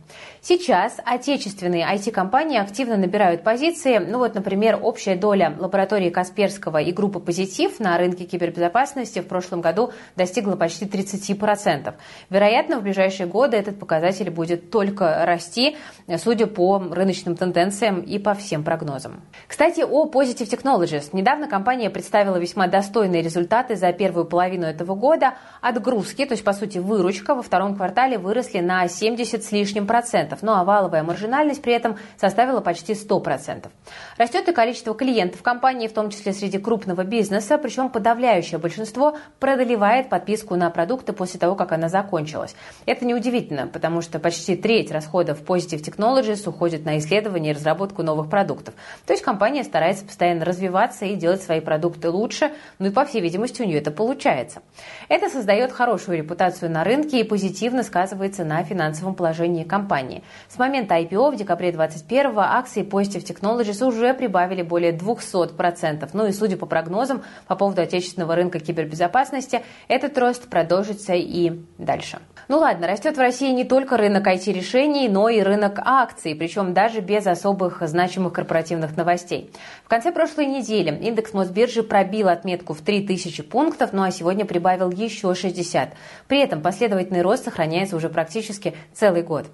Сейчас 0.48 0.98
отечественные 1.04 1.84
IT-компании 1.92 2.60
активно 2.60 2.96
набирают 2.96 3.42
позиции. 3.42 3.98
Ну 3.98 4.18
вот, 4.18 4.36
например, 4.36 4.78
общая 4.80 5.16
доля 5.16 5.52
лаборатории 5.58 6.08
Касперского 6.08 6.80
и 6.80 6.92
группы 6.92 7.18
«Позитив» 7.18 7.80
на 7.80 7.98
рынке 7.98 8.26
кибербезопасности 8.26 9.18
в 9.18 9.26
прошлом 9.26 9.60
году 9.60 9.90
достигла 10.14 10.54
почти 10.54 10.84
30%. 10.84 11.92
Вероятно, 12.30 12.78
в 12.78 12.84
ближайшие 12.84 13.26
годы 13.26 13.56
этот 13.56 13.80
показатель 13.80 14.30
будет 14.30 14.70
только 14.70 15.26
расти, 15.26 15.76
судя 16.16 16.46
по 16.46 16.78
рыночным 16.78 17.34
тенденциям 17.34 17.98
и 17.98 18.20
по 18.20 18.34
всем 18.34 18.62
прогнозам. 18.62 19.22
Кстати, 19.48 19.80
о 19.80 20.08
Positive 20.08 20.48
Technologies. 20.48 21.08
Недавно 21.12 21.48
компания 21.48 21.90
представила 21.90 22.36
весьма 22.36 22.68
достойные 22.68 23.20
результаты 23.20 23.74
за 23.74 23.92
первую 23.92 24.26
половину 24.26 24.64
этого 24.66 24.94
года. 24.94 25.34
Отгрузки, 25.60 26.24
то 26.24 26.34
есть, 26.34 26.44
по 26.44 26.52
сути, 26.52 26.78
выручка 26.78 27.34
во 27.34 27.42
втором 27.42 27.74
квартале 27.74 28.16
выросли 28.16 28.60
на 28.60 28.86
70 28.86 29.42
с 29.42 29.50
лишним 29.50 29.88
процентов 29.88 30.35
но 30.42 30.58
оваловая 30.58 31.02
маржинальность 31.02 31.62
при 31.62 31.72
этом 31.72 31.96
составила 32.16 32.60
почти 32.60 32.92
100%. 32.92 33.68
Растет 34.16 34.48
и 34.48 34.52
количество 34.52 34.94
клиентов 34.94 35.42
компании, 35.42 35.88
в 35.88 35.92
том 35.92 36.10
числе 36.10 36.32
среди 36.32 36.58
крупного 36.58 37.04
бизнеса, 37.04 37.58
причем 37.58 37.90
подавляющее 37.90 38.58
большинство 38.58 39.16
продолевает 39.40 40.08
подписку 40.08 40.56
на 40.56 40.70
продукты 40.70 41.12
после 41.12 41.38
того, 41.38 41.54
как 41.54 41.72
она 41.72 41.88
закончилась. 41.88 42.54
Это 42.86 43.04
неудивительно, 43.04 43.66
потому 43.66 44.00
что 44.00 44.18
почти 44.18 44.56
треть 44.56 44.90
расходов 44.90 45.42
Positive 45.42 45.82
Technologies 45.82 46.48
уходит 46.48 46.84
на 46.84 46.98
исследование 46.98 47.52
и 47.52 47.56
разработку 47.56 48.02
новых 48.02 48.28
продуктов. 48.28 48.74
То 49.06 49.12
есть 49.12 49.22
компания 49.22 49.64
старается 49.64 50.04
постоянно 50.04 50.44
развиваться 50.44 51.04
и 51.04 51.14
делать 51.14 51.42
свои 51.42 51.60
продукты 51.60 52.10
лучше, 52.10 52.52
ну 52.78 52.86
и 52.86 52.90
по 52.90 53.04
всей 53.04 53.20
видимости 53.20 53.62
у 53.62 53.64
нее 53.64 53.78
это 53.78 53.90
получается. 53.90 54.62
Это 55.08 55.28
создает 55.28 55.72
хорошую 55.72 56.18
репутацию 56.18 56.70
на 56.70 56.84
рынке 56.84 57.20
и 57.20 57.24
позитивно 57.24 57.82
сказывается 57.82 58.44
на 58.44 58.62
финансовом 58.64 59.14
положении 59.14 59.64
компании. 59.64 60.22
С 60.48 60.58
момента 60.58 60.94
IPO 60.96 61.32
в 61.32 61.36
декабре 61.36 61.72
2021 61.72 62.38
акции 62.38 62.82
Positive 62.82 63.24
Technologies 63.24 63.84
уже 63.84 64.14
прибавили 64.14 64.62
более 64.62 64.92
200%. 64.92 66.08
Ну 66.12 66.26
и 66.26 66.32
судя 66.32 66.56
по 66.56 66.66
прогнозам 66.66 67.22
по 67.46 67.56
поводу 67.56 67.82
отечественного 67.82 68.34
рынка 68.34 68.58
кибербезопасности, 68.58 69.62
этот 69.88 70.16
рост 70.18 70.48
продолжится 70.48 71.14
и 71.14 71.60
дальше. 71.78 72.18
Ну 72.48 72.58
ладно, 72.58 72.86
растет 72.86 73.16
в 73.16 73.20
России 73.20 73.50
не 73.50 73.64
только 73.64 73.96
рынок 73.96 74.26
IT-решений, 74.26 75.08
но 75.08 75.28
и 75.28 75.40
рынок 75.40 75.80
акций, 75.84 76.34
причем 76.36 76.74
даже 76.74 77.00
без 77.00 77.26
особых 77.26 77.82
значимых 77.88 78.32
корпоративных 78.32 78.96
новостей. 78.96 79.50
В 79.84 79.88
конце 79.88 80.12
прошлой 80.12 80.46
недели 80.46 80.96
индекс 81.04 81.32
Мосбиржи 81.32 81.82
пробил 81.82 82.28
отметку 82.28 82.72
в 82.72 82.82
3000 82.82 83.42
пунктов, 83.42 83.92
ну 83.92 84.02
а 84.02 84.12
сегодня 84.12 84.44
прибавил 84.44 84.90
еще 84.90 85.34
60. 85.34 85.90
При 86.28 86.38
этом 86.40 86.62
последовательный 86.62 87.22
рост 87.22 87.44
сохраняется 87.44 87.96
уже 87.96 88.08
практически 88.08 88.76
целый 88.94 89.22
год. 89.22 89.46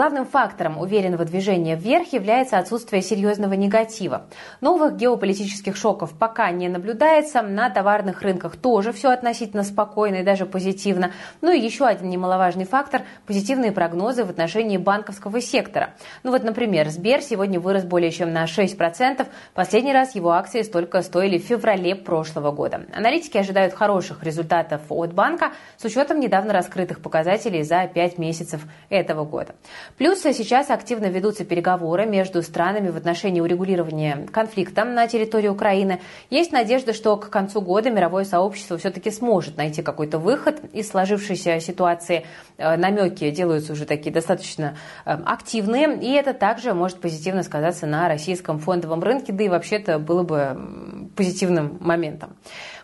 Главным 0.00 0.24
фактором 0.24 0.78
уверенного 0.78 1.26
движения 1.26 1.76
вверх 1.76 2.14
является 2.14 2.56
отсутствие 2.56 3.02
серьезного 3.02 3.52
негатива. 3.52 4.22
Новых 4.62 4.96
геополитических 4.96 5.76
шоков 5.76 6.14
пока 6.18 6.50
не 6.52 6.70
наблюдается. 6.70 7.42
На 7.42 7.68
товарных 7.68 8.22
рынках 8.22 8.56
тоже 8.56 8.92
все 8.92 9.10
относительно 9.10 9.62
спокойно 9.62 10.16
и 10.16 10.22
даже 10.22 10.46
позитивно. 10.46 11.12
Ну 11.42 11.52
и 11.52 11.60
еще 11.60 11.84
один 11.84 12.08
немаловажный 12.08 12.64
фактор– 12.64 13.02
позитивные 13.26 13.72
прогнозы 13.72 14.24
в 14.24 14.30
отношении 14.30 14.78
банковского 14.78 15.38
сектора. 15.42 15.92
Ну 16.22 16.30
вот, 16.30 16.44
например, 16.44 16.88
Сбер 16.88 17.20
сегодня 17.20 17.60
вырос 17.60 17.84
более 17.84 18.10
чем 18.10 18.32
на 18.32 18.44
6%. 18.46 19.26
Последний 19.52 19.92
раз 19.92 20.14
его 20.14 20.30
акции 20.30 20.62
столько 20.62 21.02
стоили 21.02 21.36
в 21.36 21.42
феврале 21.42 21.94
прошлого 21.94 22.52
года. 22.52 22.86
Аналитики 22.94 23.36
ожидают 23.36 23.74
хороших 23.74 24.24
результатов 24.24 24.80
от 24.88 25.12
банка 25.12 25.52
с 25.76 25.84
учетом 25.84 26.20
недавно 26.20 26.54
раскрытых 26.54 27.02
показателей 27.02 27.62
за 27.64 27.86
5 27.86 28.16
месяцев 28.16 28.62
этого 28.88 29.26
года. 29.26 29.54
Плюс 29.98 30.20
сейчас 30.20 30.70
активно 30.70 31.06
ведутся 31.06 31.44
переговоры 31.44 32.06
между 32.06 32.42
странами 32.42 32.88
в 32.88 32.96
отношении 32.96 33.40
урегулирования 33.40 34.26
конфликта 34.32 34.84
на 34.84 35.06
территории 35.06 35.48
Украины. 35.48 36.00
Есть 36.30 36.52
надежда, 36.52 36.92
что 36.92 37.16
к 37.16 37.30
концу 37.30 37.60
года 37.60 37.90
мировое 37.90 38.24
сообщество 38.24 38.78
все-таки 38.78 39.10
сможет 39.10 39.56
найти 39.56 39.82
какой-то 39.82 40.18
выход 40.18 40.60
из 40.72 40.88
сложившейся 40.88 41.60
ситуации. 41.60 42.26
Э, 42.56 42.76
намеки 42.76 43.30
делаются 43.30 43.72
уже 43.72 43.84
такие 43.84 44.12
достаточно 44.12 44.76
э, 45.04 45.10
активные, 45.10 45.98
и 46.00 46.10
это 46.12 46.34
также 46.34 46.74
может 46.74 47.00
позитивно 47.00 47.42
сказаться 47.42 47.86
на 47.86 48.08
российском 48.08 48.58
фондовом 48.58 49.02
рынке, 49.02 49.32
да 49.32 49.44
и 49.44 49.48
вообще-то 49.48 49.98
было 49.98 50.22
бы 50.22 51.10
позитивным 51.16 51.76
моментом. 51.80 52.36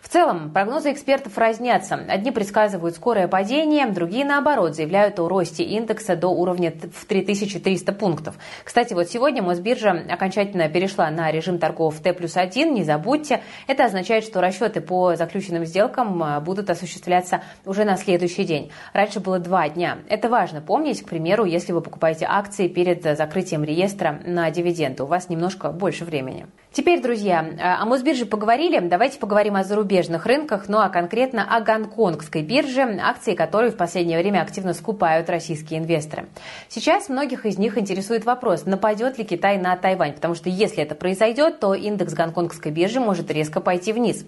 В 0.07 0.09
целом, 0.09 0.51
прогнозы 0.51 0.93
экспертов 0.93 1.37
разнятся. 1.37 1.95
Одни 2.07 2.31
предсказывают 2.31 2.95
скорое 2.95 3.27
падение, 3.27 3.87
другие, 3.87 4.23
наоборот, 4.23 4.73
заявляют 4.73 5.19
о 5.19 5.27
росте 5.27 5.63
индекса 5.63 6.15
до 6.15 6.29
уровня 6.29 6.73
в 6.93 7.05
3300 7.05 7.91
пунктов. 7.91 8.35
Кстати, 8.63 8.93
вот 8.93 9.09
сегодня 9.09 9.43
Мосбиржа 9.43 10.05
окончательно 10.09 10.69
перешла 10.69 11.09
на 11.09 11.29
режим 11.29 11.59
торгов 11.59 11.99
Т 11.99 12.13
плюс 12.13 12.37
1, 12.37 12.73
не 12.73 12.85
забудьте. 12.85 13.41
Это 13.67 13.83
означает, 13.83 14.23
что 14.23 14.39
расчеты 14.39 14.79
по 14.79 15.17
заключенным 15.17 15.65
сделкам 15.65 16.23
а, 16.23 16.39
будут 16.39 16.69
осуществляться 16.69 17.41
уже 17.65 17.83
на 17.83 17.97
следующий 17.97 18.45
день. 18.45 18.71
Раньше 18.93 19.19
было 19.19 19.39
два 19.39 19.67
дня. 19.67 19.97
Это 20.07 20.29
важно 20.29 20.61
помнить, 20.61 21.01
к 21.01 21.09
примеру, 21.09 21.43
если 21.43 21.73
вы 21.73 21.81
покупаете 21.81 22.27
акции 22.29 22.69
перед 22.69 23.03
закрытием 23.03 23.65
реестра 23.65 24.21
на 24.23 24.49
дивиденды. 24.51 25.03
У 25.03 25.07
вас 25.07 25.27
немножко 25.27 25.71
больше 25.71 26.05
времени. 26.05 26.47
Теперь, 26.71 27.01
друзья, 27.01 27.45
о 27.81 27.85
Мосбирже 27.85 28.25
поговорили. 28.25 28.79
Давайте 28.79 29.19
поговорим 29.19 29.55
о 29.57 29.65
зарубежных 29.65 29.96
рынках, 30.25 30.69
ну 30.69 30.79
а 30.79 30.89
конкретно 30.89 31.43
о 31.43 31.61
гонконгской 31.61 32.41
бирже, 32.41 32.81
акции 33.01 33.35
которой 33.35 33.71
в 33.71 33.77
последнее 33.77 34.19
время 34.19 34.41
активно 34.41 34.73
скупают 34.73 35.29
российские 35.29 35.79
инвесторы. 35.79 36.27
Сейчас 36.69 37.09
многих 37.09 37.45
из 37.45 37.57
них 37.57 37.77
интересует 37.77 38.25
вопрос, 38.25 38.65
нападет 38.65 39.17
ли 39.17 39.23
Китай 39.23 39.57
на 39.57 39.75
Тайвань, 39.75 40.13
потому 40.13 40.35
что 40.35 40.49
если 40.49 40.83
это 40.83 40.95
произойдет, 40.95 41.59
то 41.59 41.73
индекс 41.73 42.13
гонконгской 42.13 42.71
биржи 42.71 42.99
может 42.99 43.31
резко 43.31 43.61
пойти 43.61 43.93
вниз. 43.93 44.25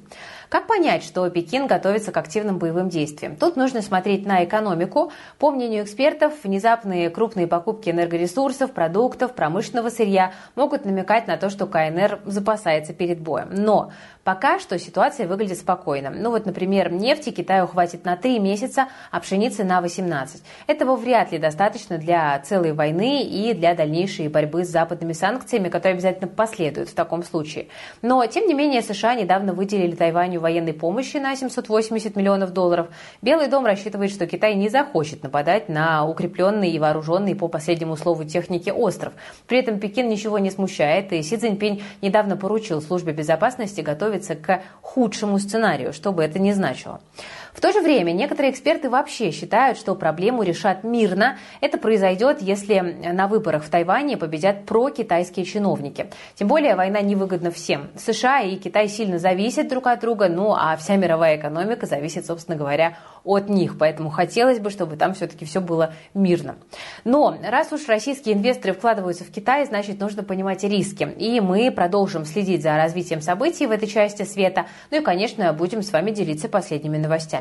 Как 0.49 0.65
понять, 0.65 1.03
что 1.03 1.29
Пекин 1.29 1.67
готовится 1.67 2.11
к 2.11 2.17
активным 2.17 2.57
боевым 2.57 2.89
действиям? 2.89 3.35
Тут 3.35 3.55
нужно 3.55 3.83
смотреть 3.83 4.25
на 4.25 4.43
экономику. 4.43 5.11
По 5.37 5.51
мнению 5.51 5.83
экспертов, 5.83 6.33
внезапные 6.43 7.11
крупные 7.11 7.45
покупки 7.45 7.91
энергоресурсов, 7.91 8.71
продуктов, 8.71 9.35
промышленного 9.35 9.89
сырья 9.89 10.33
могут 10.55 10.85
намекать 10.85 11.27
на 11.27 11.37
то, 11.37 11.51
что 11.51 11.67
КНР 11.67 12.21
запасается 12.25 12.93
перед 12.93 13.19
боем. 13.19 13.49
Но 13.51 13.91
Пока 14.29 14.59
что 14.59 14.77
ситуация 14.77 15.27
выглядит 15.27 15.57
спокойно. 15.57 16.11
Ну 16.11 16.29
вот, 16.29 16.45
например, 16.45 16.91
нефти 16.91 17.31
Китаю 17.31 17.65
хватит 17.65 18.05
на 18.05 18.15
3 18.15 18.37
месяца, 18.37 18.87
а 19.09 19.19
пшеницы 19.21 19.63
на 19.63 19.81
18. 19.81 20.43
Этого 20.67 20.95
вряд 20.95 21.31
ли 21.31 21.39
достаточно 21.39 21.97
для 21.97 22.37
целой 22.41 22.73
войны 22.73 23.23
и 23.23 23.55
для 23.55 23.73
дальнейшей 23.73 24.27
борьбы 24.27 24.65
с 24.65 24.69
западными 24.69 25.13
санкциями, 25.13 25.69
которые 25.69 25.93
обязательно 25.93 26.27
последуют 26.27 26.89
в 26.89 26.93
таком 26.93 27.23
случае. 27.23 27.69
Но, 28.03 28.23
тем 28.27 28.45
не 28.45 28.53
менее, 28.53 28.83
США 28.83 29.15
недавно 29.15 29.53
выделили 29.53 29.95
Тайваню 29.95 30.38
оказанию 30.39 30.41
военной 30.41 30.73
помощи 30.73 31.17
на 31.17 31.35
780 31.35 32.15
миллионов 32.15 32.51
долларов, 32.53 32.87
Белый 33.21 33.47
дом 33.47 33.65
рассчитывает, 33.65 34.11
что 34.11 34.25
Китай 34.25 34.55
не 34.55 34.69
захочет 34.69 35.23
нападать 35.23 35.69
на 35.69 36.05
укрепленный 36.05 36.71
и 36.71 36.79
вооруженный 36.79 37.35
по 37.35 37.47
последнему 37.47 37.95
слову 37.95 38.23
техники 38.23 38.69
остров. 38.69 39.13
При 39.47 39.59
этом 39.59 39.79
Пекин 39.79 40.09
ничего 40.09 40.39
не 40.39 40.51
смущает, 40.51 41.13
и 41.13 41.21
Си 41.21 41.37
Цзиньпинь 41.37 41.81
недавно 42.01 42.37
поручил 42.37 42.81
службе 42.81 43.13
безопасности 43.13 43.81
готовиться 43.81 44.35
к 44.35 44.61
худшему 44.81 45.39
сценарию, 45.39 45.93
что 45.93 46.11
бы 46.11 46.23
это 46.23 46.39
ни 46.39 46.53
значило. 46.53 46.99
В 47.53 47.61
то 47.61 47.71
же 47.71 47.81
время 47.81 48.11
некоторые 48.11 48.51
эксперты 48.51 48.89
вообще 48.89 49.31
считают, 49.31 49.77
что 49.77 49.95
проблему 49.95 50.43
решат 50.43 50.83
мирно. 50.83 51.37
Это 51.61 51.77
произойдет, 51.77 52.41
если 52.41 52.79
на 52.79 53.27
выборах 53.27 53.63
в 53.63 53.69
Тайване 53.69 54.17
победят 54.17 54.65
прокитайские 54.65 55.45
чиновники. 55.45 56.09
Тем 56.35 56.47
более 56.47 56.75
война 56.75 57.01
невыгодна 57.01 57.51
всем. 57.51 57.89
США 57.97 58.41
и 58.41 58.55
Китай 58.55 58.87
сильно 58.87 59.19
зависят 59.19 59.67
друг 59.67 59.87
от 59.87 59.99
друга, 60.01 60.29
ну 60.29 60.53
а 60.53 60.75
вся 60.77 60.95
мировая 60.95 61.37
экономика 61.37 61.85
зависит, 61.85 62.25
собственно 62.25 62.57
говоря, 62.57 62.97
от 63.23 63.49
них. 63.49 63.77
Поэтому 63.77 64.09
хотелось 64.09 64.59
бы, 64.59 64.69
чтобы 64.69 64.95
там 64.95 65.13
все-таки 65.13 65.45
все 65.45 65.59
было 65.59 65.93
мирно. 66.13 66.55
Но 67.03 67.35
раз 67.43 67.71
уж 67.71 67.87
российские 67.87 68.35
инвесторы 68.35 68.73
вкладываются 68.73 69.23
в 69.23 69.31
Китай, 69.31 69.65
значит 69.65 69.99
нужно 69.99 70.23
понимать 70.23 70.63
риски. 70.63 71.03
И 71.17 71.39
мы 71.41 71.71
продолжим 71.71 72.25
следить 72.25 72.63
за 72.63 72.75
развитием 72.75 73.21
событий 73.21 73.67
в 73.67 73.71
этой 73.71 73.87
части 73.87 74.23
света. 74.23 74.67
Ну 74.91 74.97
и, 74.97 75.01
конечно, 75.01 75.51
будем 75.53 75.81
с 75.81 75.91
вами 75.91 76.11
делиться 76.11 76.47
последними 76.47 76.97
новостями. 76.97 77.38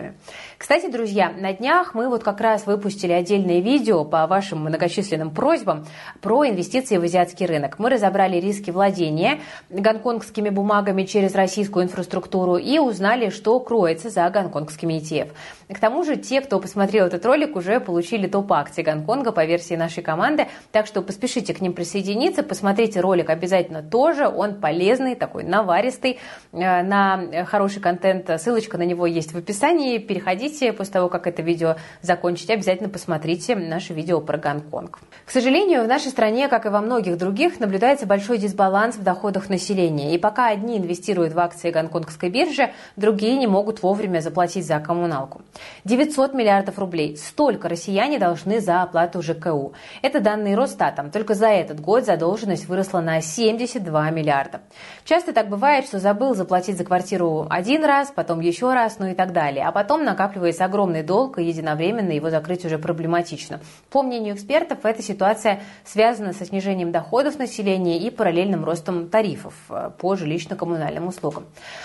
Кстати, 0.57 0.91
друзья, 0.91 1.31
на 1.31 1.53
днях 1.53 1.95
мы 1.95 2.09
вот 2.09 2.23
как 2.25 2.41
раз 2.41 2.67
выпустили 2.67 3.13
отдельное 3.13 3.61
видео 3.61 4.05
по 4.05 4.27
вашим 4.27 4.61
многочисленным 4.61 5.31
просьбам 5.31 5.87
про 6.21 6.47
инвестиции 6.49 6.97
в 6.97 7.05
азиатский 7.05 7.47
рынок. 7.47 7.79
Мы 7.79 7.91
разобрали 7.91 8.41
риски 8.41 8.71
владения 8.71 9.41
гонконгскими 9.71 10.51
бумагами 10.51 11.05
через 11.05 11.35
российскую 11.35 11.85
инфраструктуру 11.85 12.57
и 12.57 12.79
узнали, 12.79 13.31
что 13.31 13.59
кроется 13.61 14.11
за 14.11 14.29
гонконгскими 14.31 14.95
ETF. 14.95 15.29
К 15.73 15.79
тому 15.79 16.03
же 16.03 16.17
те, 16.17 16.41
кто 16.41 16.61
посмотрел 16.61 17.07
этот 17.07 17.25
ролик, 17.27 17.55
уже 17.55 17.79
получили 17.79 18.27
топ 18.27 18.53
акции 18.53 18.83
Гонконга 18.83 19.33
по 19.33 19.45
версии 19.45 19.75
нашей 19.75 20.03
команды, 20.03 20.47
так 20.73 20.87
что 20.87 21.03
поспешите 21.03 21.55
к 21.55 21.61
ним 21.61 21.73
присоединиться, 21.73 22.43
посмотрите 22.43 23.01
ролик 23.01 23.31
обязательно 23.31 23.83
тоже, 23.83 24.29
он 24.29 24.61
полезный, 24.61 25.15
такой 25.15 25.45
наваристый, 25.45 26.19
э, 26.53 26.83
на 26.83 27.45
хороший 27.47 27.81
контент, 27.81 28.31
ссылочка 28.41 28.79
на 28.79 28.83
него 28.83 29.07
есть 29.07 29.33
в 29.33 29.39
описании, 29.39 29.88
переходите 29.97 30.75
после 30.75 30.93
того, 30.93 31.09
как 31.09 31.27
это 31.27 31.41
видео 31.41 31.77
закончите, 32.03 32.53
обязательно 32.53 32.91
посмотрите 32.91 33.57
наше 33.57 33.95
видео 33.95 34.21
про 34.21 34.37
Гонконг. 34.37 34.99
К 35.25 35.31
сожалению, 35.31 35.85
в 35.85 35.89
нашей 35.89 36.11
стране, 36.11 36.49
как 36.49 36.67
и 36.67 36.69
во 36.69 36.83
многих 36.83 37.17
других, 37.17 37.61
наблюдается 37.61 38.05
большой 38.07 38.37
дисбаланс 38.37 38.97
в 38.97 39.03
доходах 39.03 39.49
населения, 39.49 40.15
и 40.15 40.19
пока 40.19 40.49
одни 40.49 40.77
инвестируют 40.77 41.33
в 41.33 41.39
акции 41.39 41.71
гонконгской 41.71 42.29
биржи, 42.29 42.71
другие 42.97 43.37
не 43.37 43.47
могут 43.47 43.83
вовремя 43.83 44.21
заплатить 44.21 44.67
за 44.67 44.79
коммуналку. 44.81 45.43
900 45.85 46.35
миллиардов 46.35 46.79
рублей. 46.79 47.17
Столько 47.17 47.69
россияне 47.69 48.19
должны 48.19 48.61
за 48.61 48.83
оплату 48.83 49.23
ЖКУ. 49.23 49.73
Это 50.03 50.21
данные 50.21 50.57
Росстатом. 50.57 51.11
Только 51.11 51.35
за 51.35 51.49
этот 51.49 51.81
год 51.81 52.05
задолженность 52.05 52.67
выросла 52.67 53.01
на 53.01 53.21
72 53.21 54.11
миллиарда. 54.11 54.61
Часто 55.05 55.33
так 55.33 55.49
бывает, 55.49 55.87
что 55.87 55.99
забыл 55.99 56.35
заплатить 56.35 56.77
за 56.77 56.85
квартиру 56.85 57.47
один 57.49 57.85
раз, 57.85 58.13
потом 58.15 58.41
еще 58.41 58.73
раз, 58.73 58.99
ну 58.99 59.07
и 59.07 59.15
так 59.15 59.33
далее. 59.33 59.67
А 59.67 59.73
потом 59.79 60.03
накапливается 60.03 60.65
огромный 60.65 61.05
долг, 61.05 61.39
и 61.39 61.45
единовременно 61.45 62.11
его 62.11 62.31
закрыть 62.31 62.65
уже 62.65 62.79
проблематично. 62.79 63.61
По 63.91 64.03
мнению 64.03 64.35
экспертов, 64.35 64.79
эта 64.83 65.05
ситуация 65.05 65.61
связана 65.85 66.33
со 66.33 66.45
снижением 66.45 66.91
доходов 66.91 67.39
населения 67.39 67.97
и 67.97 68.11
параллельным 68.11 68.65
ростом 68.65 69.09
тарифов 69.09 69.55
э, 69.71 69.91
по 69.97 70.17
жилищно-коммунальным 70.17 71.07
услугам. 71.07 71.45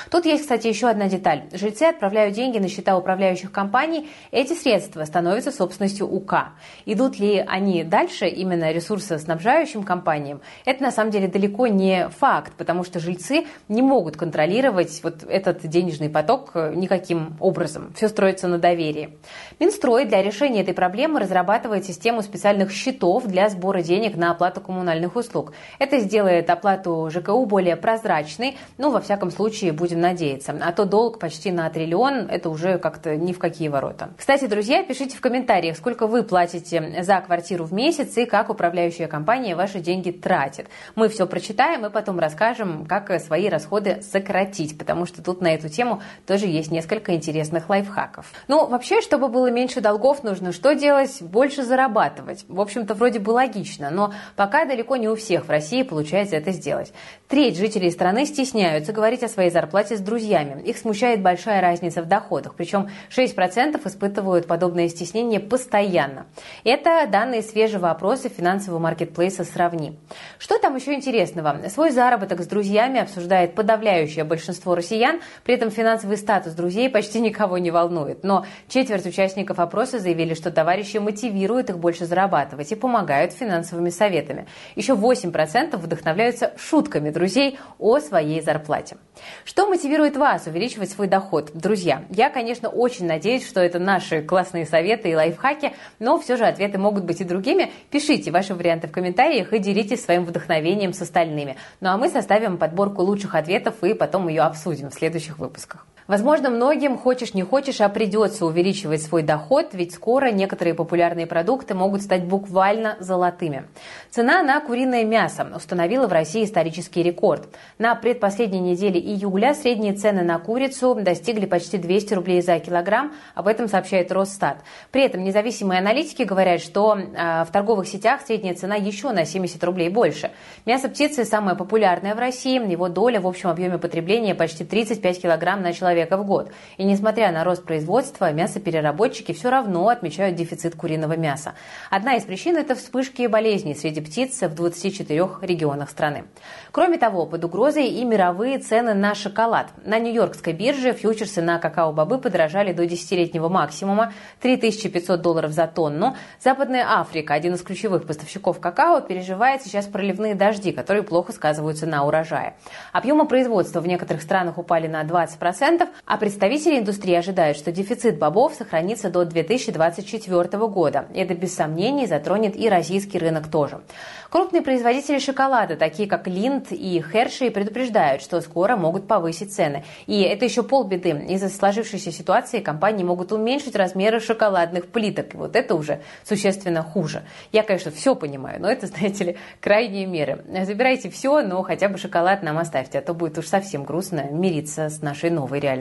Тут 0.10 0.26
есть, 0.26 0.42
кстати, 0.42 0.66
еще 0.66 0.88
одна 0.88 1.08
деталь. 1.08 1.44
Жильцы 1.54 1.84
отправляют 1.84 2.34
деньги 2.34 2.58
на 2.58 2.68
счета 2.68 2.98
управляющих 2.98 3.52
компаний 3.52 4.10
эти 4.32 4.54
средства 4.54 5.06
становятся 5.06 5.52
собственностью 5.52 6.08
УК. 6.12 6.54
Идут 6.88 7.20
ли 7.20 7.46
они 7.48 7.84
дальше 7.84 8.28
именно 8.28 8.72
ресурсоснабжающим 8.72 9.84
компаниям, 9.84 10.42
это 10.66 10.82
на 10.82 10.92
самом 10.92 11.12
деле 11.12 11.28
далеко 11.28 11.68
не 11.68 12.10
факт, 12.10 12.54
потому 12.58 12.84
что 12.84 13.00
жильцы 13.00 13.46
не 13.68 13.84
могут 13.84 14.18
контролировать 14.18 15.00
вот 15.04 15.24
этот 15.30 15.68
денежный 15.68 16.10
поток 16.10 16.54
э, 16.56 16.74
никаким 16.74 17.38
образом. 17.40 17.83
Все 17.96 18.08
строится 18.08 18.48
на 18.48 18.58
доверии. 18.58 19.18
Минстрой 19.60 20.06
для 20.06 20.22
решения 20.22 20.62
этой 20.62 20.74
проблемы 20.74 21.20
разрабатывает 21.20 21.86
систему 21.86 22.22
специальных 22.22 22.72
счетов 22.72 23.26
для 23.26 23.50
сбора 23.50 23.82
денег 23.82 24.16
на 24.16 24.32
оплату 24.32 24.62
коммунальных 24.62 25.16
услуг. 25.16 25.54
Это 25.80 26.00
сделает 26.00 26.50
оплату 26.50 27.10
ЖКУ 27.12 27.46
более 27.46 27.76
прозрачной, 27.76 28.58
ну, 28.78 28.92
во 28.92 29.02
всяком 29.02 29.32
случае, 29.32 29.72
будем 29.72 30.02
надеяться. 30.02 30.56
А 30.62 30.72
то 30.72 30.86
долг 30.86 31.20
почти 31.20 31.52
на 31.52 31.70
триллион, 31.70 32.28
это 32.30 32.50
уже 32.50 32.78
как-то 32.78 33.16
ни 33.16 33.34
в 33.34 33.40
какие 33.40 33.68
ворота. 33.68 34.10
Кстати, 34.18 34.46
друзья, 34.46 34.84
пишите 34.84 35.18
в 35.18 35.22
комментариях, 35.22 35.78
сколько 35.78 36.08
вы 36.08 36.24
платите 36.24 37.04
за 37.04 37.20
квартиру 37.22 37.66
в 37.66 37.74
месяц 37.74 38.18
и 38.18 38.26
как 38.26 38.50
управляющая 38.50 39.08
компания 39.08 39.56
ваши 39.56 39.80
деньги 39.80 40.12
тратит. 40.12 40.68
Мы 40.96 41.10
все 41.10 41.26
прочитаем 41.26 41.86
и 41.86 41.90
потом 41.90 42.20
расскажем, 42.20 42.86
как 42.86 43.20
свои 43.22 43.50
расходы 43.50 44.02
сократить, 44.02 44.78
потому 44.78 45.06
что 45.06 45.24
тут 45.24 45.42
на 45.42 45.54
эту 45.54 45.70
тему 45.70 46.02
тоже 46.26 46.48
есть 46.48 46.72
несколько 46.72 47.16
интересных 47.16 47.70
лайфхаков. 47.74 48.32
Ну, 48.48 48.68
вообще, 48.68 49.02
чтобы 49.02 49.28
было 49.28 49.52
меньше 49.52 49.82
долгов, 49.82 50.24
нужно 50.24 50.52
что 50.52 50.74
делать? 50.74 51.22
Больше 51.22 51.64
зарабатывать. 51.64 52.46
В 52.48 52.62
общем-то, 52.62 52.94
вроде 52.94 53.20
бы 53.20 53.32
логично, 53.32 53.90
но 53.90 54.14
пока 54.36 54.66
далеко 54.66 54.96
не 54.96 55.10
у 55.10 55.16
всех 55.16 55.46
в 55.46 55.50
России 55.50 55.84
получается 55.84 56.36
это 56.36 56.52
сделать. 56.52 56.94
Треть 57.28 57.58
жителей 57.58 57.92
страны 57.92 58.26
стесняются 58.26 58.94
говорить 58.94 59.24
о 59.24 59.28
своей 59.28 59.50
зарплате 59.50 59.98
с 59.98 60.00
друзьями. 60.00 60.62
Их 60.64 60.78
смущает 60.78 61.22
большая 61.22 61.62
разница 61.62 62.02
в 62.02 62.08
доходах, 62.08 62.56
причем 62.56 62.90
6% 63.10 63.74
10% 63.74 63.88
испытывают 63.88 64.48
подобное 64.48 64.88
стеснение 64.90 65.40
постоянно. 65.40 66.26
Это 66.64 67.08
данные 67.08 67.42
свежего 67.42 67.90
опроса 67.90 68.30
финансового 68.30 68.80
маркетплейса 68.80 69.44
«Сравни». 69.44 69.98
Что 70.40 70.60
там 70.60 70.76
еще 70.76 70.94
интересного? 70.94 71.58
Свой 71.70 71.92
заработок 71.92 72.42
с 72.42 72.48
друзьями 72.48 73.00
обсуждает 73.00 73.56
подавляющее 73.56 74.24
большинство 74.24 74.76
россиян, 74.76 75.22
при 75.44 75.56
этом 75.56 75.70
финансовый 75.72 76.18
статус 76.18 76.54
друзей 76.54 76.90
почти 76.90 77.20
никого 77.20 77.58
не 77.58 77.63
волнует. 77.72 78.24
Но 78.24 78.46
четверть 78.68 79.06
участников 79.06 79.60
опроса 79.60 80.00
заявили, 80.00 80.34
что 80.34 80.52
товарищи 80.52 80.98
мотивируют 80.98 81.70
их 81.70 81.80
больше 81.80 82.06
зарабатывать 82.06 82.72
и 82.72 82.76
помогают 82.76 83.34
финансовыми 83.34 83.90
советами. 83.90 84.48
Еще 84.76 84.94
8% 84.94 85.78
вдохновляются 85.78 86.54
шутками 86.58 87.10
друзей 87.10 87.60
о 87.80 88.00
своей 88.00 88.42
зарплате. 88.42 88.98
Что 89.46 89.68
мотивирует 89.68 90.18
вас 90.18 90.48
увеличивать 90.48 90.92
свой 90.92 91.08
доход? 91.08 91.52
Друзья, 91.54 92.04
я, 92.10 92.30
конечно, 92.30 92.70
очень 92.70 93.06
надеюсь, 93.06 93.48
что 93.48 93.60
это 93.60 93.80
наши 93.80 94.22
классные 94.22 94.66
советы 94.66 95.10
и 95.10 95.16
лайфхаки, 95.16 95.74
но 96.00 96.20
все 96.20 96.38
же 96.38 96.46
ответы 96.46 96.78
могут 96.78 97.04
быть 97.06 97.22
и 97.22 97.24
другими. 97.24 97.72
Пишите 97.90 98.32
ваши 98.32 98.56
варианты 98.56 98.88
в 98.88 98.92
комментариях 98.92 99.54
и 99.54 99.60
делитесь 99.60 100.04
своим 100.04 100.26
вдохновением 100.26 100.94
с 100.94 101.02
остальными. 101.02 101.58
Ну 101.82 101.90
а 101.90 101.98
мы 101.98 102.10
составим 102.10 102.58
подборку 102.58 103.02
лучших 103.02 103.36
ответов 103.36 103.84
и 103.84 103.94
потом 103.94 104.28
ее 104.28 104.42
обсудим 104.42 104.90
в 104.90 104.94
следующих 104.94 105.40
выпусках. 105.40 105.86
Возможно, 106.08 106.50
многим, 106.50 106.98
хочешь 106.98 107.34
не 107.34 107.44
хочешь, 107.44 107.80
а 107.80 107.88
придется 107.88 108.46
увеличивать 108.46 109.02
свой 109.02 109.24
доход, 109.24 109.70
ведь 109.72 109.94
скоро 109.94 110.32
некоторые 110.32 110.74
популярные 110.74 111.28
продукты 111.28 111.76
могут 111.76 112.02
стать 112.02 112.26
буквально 112.26 112.98
золотыми. 113.00 113.64
Цена 114.10 114.44
на 114.44 114.60
куриное 114.60 115.06
мясо 115.06 115.48
установила 115.56 116.08
в 116.08 116.12
России 116.12 116.44
исторический 116.44 117.04
рекорд. 117.04 117.48
На 117.78 117.96
предпоследней 117.96 118.60
неделе 118.60 119.00
июля 119.00 119.54
средние 119.54 119.94
цены 119.94 120.24
на 120.24 120.40
курицу 120.40 120.94
достигли 120.96 121.46
почти 121.46 121.78
200 121.78 122.14
рублей 122.16 122.42
за 122.42 122.60
килограмм, 122.60 123.14
об 123.34 123.48
этом 123.48 123.70
сообщает 123.70 124.12
Росстат. 124.12 124.58
При 124.92 125.04
этом 125.04 125.24
независимые 125.24 125.80
аналитики 125.80 126.24
говорят, 126.24 126.62
что 126.62 126.98
а, 127.16 127.46
в 127.46 127.52
торговых 127.52 127.88
сетях 127.88 128.22
средняя 128.22 128.56
цена 128.56 128.76
еще 128.76 129.12
на 129.12 129.24
70 129.24 129.64
рублей 129.64 129.88
больше. 129.88 130.32
Мясо 130.66 130.90
птицы 130.90 131.24
самое 131.24 131.56
популярное 131.56 132.14
в 132.14 132.20
России, 132.20 132.54
его 132.54 132.90
доля 132.90 133.22
в 133.22 133.28
общем 133.28 133.50
объеме 133.50 133.78
потребления 133.78 134.36
почти 134.36 134.66
35 134.66 135.22
килограмм 135.22 135.62
на 135.62 135.72
человека 135.72 135.93
человека 135.94 136.18
в 136.18 136.26
год. 136.26 136.52
И 136.78 136.84
несмотря 136.84 137.32
на 137.32 137.44
рост 137.44 137.64
производства, 137.64 138.32
мясопереработчики 138.32 139.32
все 139.32 139.50
равно 139.50 139.88
отмечают 139.90 140.36
дефицит 140.36 140.76
куриного 140.76 141.16
мяса. 141.16 141.54
Одна 141.92 142.16
из 142.16 142.24
причин– 142.24 142.58
это 142.58 142.76
вспышки 142.76 143.28
болезней 143.28 143.76
среди 143.76 144.02
птиц 144.02 144.42
в 144.42 144.56
24 144.56 145.30
регионах 145.42 145.90
страны. 145.90 146.26
Кроме 146.72 146.98
того, 146.98 147.26
под 147.26 147.44
угрозой 147.46 147.88
и 147.88 148.04
мировые 148.04 148.58
цены 148.58 148.94
на 148.94 149.14
шоколад. 149.14 149.68
На 149.86 150.00
Нью-Йоркской 150.00 150.54
бирже 150.54 150.94
фьючерсы 150.94 151.42
на 151.42 151.60
какао-бобы 151.60 152.18
подорожали 152.18 152.74
до 152.74 152.86
десятилетнего 152.86 153.50
максимума– 153.50 154.14
3500 154.42 155.22
долларов 155.22 155.52
за 155.52 155.68
тонну. 155.68 156.16
Западная 156.40 156.86
Африка, 156.88 157.34
один 157.34 157.54
из 157.54 157.62
ключевых 157.62 158.08
поставщиков 158.08 158.60
какао, 158.60 159.02
переживает 159.02 159.62
сейчас 159.62 159.86
проливные 159.86 160.36
дожди, 160.36 160.72
которые 160.72 161.04
плохо 161.04 161.32
сказываются 161.32 161.86
на 161.86 162.06
урожае. 162.06 162.56
Объемы 162.92 163.28
производства 163.28 163.80
в 163.80 163.88
некоторых 163.88 164.22
странах 164.24 164.58
упали 164.58 164.88
на 164.88 165.04
20%, 165.04 165.83
конкурентов, 165.84 165.90
а 166.06 166.18
представители 166.18 166.80
индустрии 166.80 167.16
ожидают, 167.16 167.58
что 167.58 167.72
дефицит 167.72 168.18
бобов 168.18 168.54
сохранится 168.54 169.10
до 169.10 169.26
2024 169.26 170.68
года. 170.68 171.06
Это 171.14 171.34
без 171.34 171.56
сомнений 171.56 172.08
затронет 172.08 172.56
и 172.56 172.70
российский 172.70 173.20
рынок 173.20 173.50
тоже. 173.50 173.82
Крупные 174.30 174.64
производители 174.64 175.20
шоколада, 175.20 175.76
такие 175.76 176.10
как 176.10 176.28
Линд 176.28 176.72
и 176.72 177.04
Херши, 177.04 177.52
предупреждают, 177.52 178.24
что 178.24 178.42
скоро 178.42 178.76
могут 178.76 179.08
повысить 179.08 179.54
цены. 179.54 179.84
И 180.08 180.22
это 180.22 180.46
еще 180.46 180.64
полбеды. 180.64 181.10
Из-за 181.30 181.50
сложившейся 181.50 182.12
ситуации 182.12 182.60
компании 182.60 183.04
могут 183.04 183.32
уменьшить 183.32 183.76
размеры 183.76 184.20
шоколадных 184.20 184.88
плиток. 184.88 185.36
И 185.36 185.38
вот 185.38 185.56
это 185.56 185.76
уже 185.76 186.02
существенно 186.24 186.82
хуже. 186.82 187.22
Я, 187.52 187.62
конечно, 187.62 187.92
все 187.92 188.16
понимаю, 188.16 188.60
но 188.60 188.72
это, 188.72 188.88
знаете 188.94 189.24
ли, 189.24 189.38
крайние 189.62 190.08
меры. 190.08 190.44
Забирайте 190.66 191.12
все, 191.12 191.44
но 191.44 191.62
хотя 191.62 191.88
бы 191.88 192.00
шоколад 192.00 192.42
нам 192.42 192.58
оставьте, 192.58 192.98
а 192.98 193.02
то 193.04 193.14
будет 193.14 193.38
уж 193.38 193.46
совсем 193.46 193.84
грустно 193.84 194.30
мириться 194.32 194.90
с 194.90 195.04
нашей 195.04 195.30
новой 195.30 195.60
реальностью. 195.60 195.73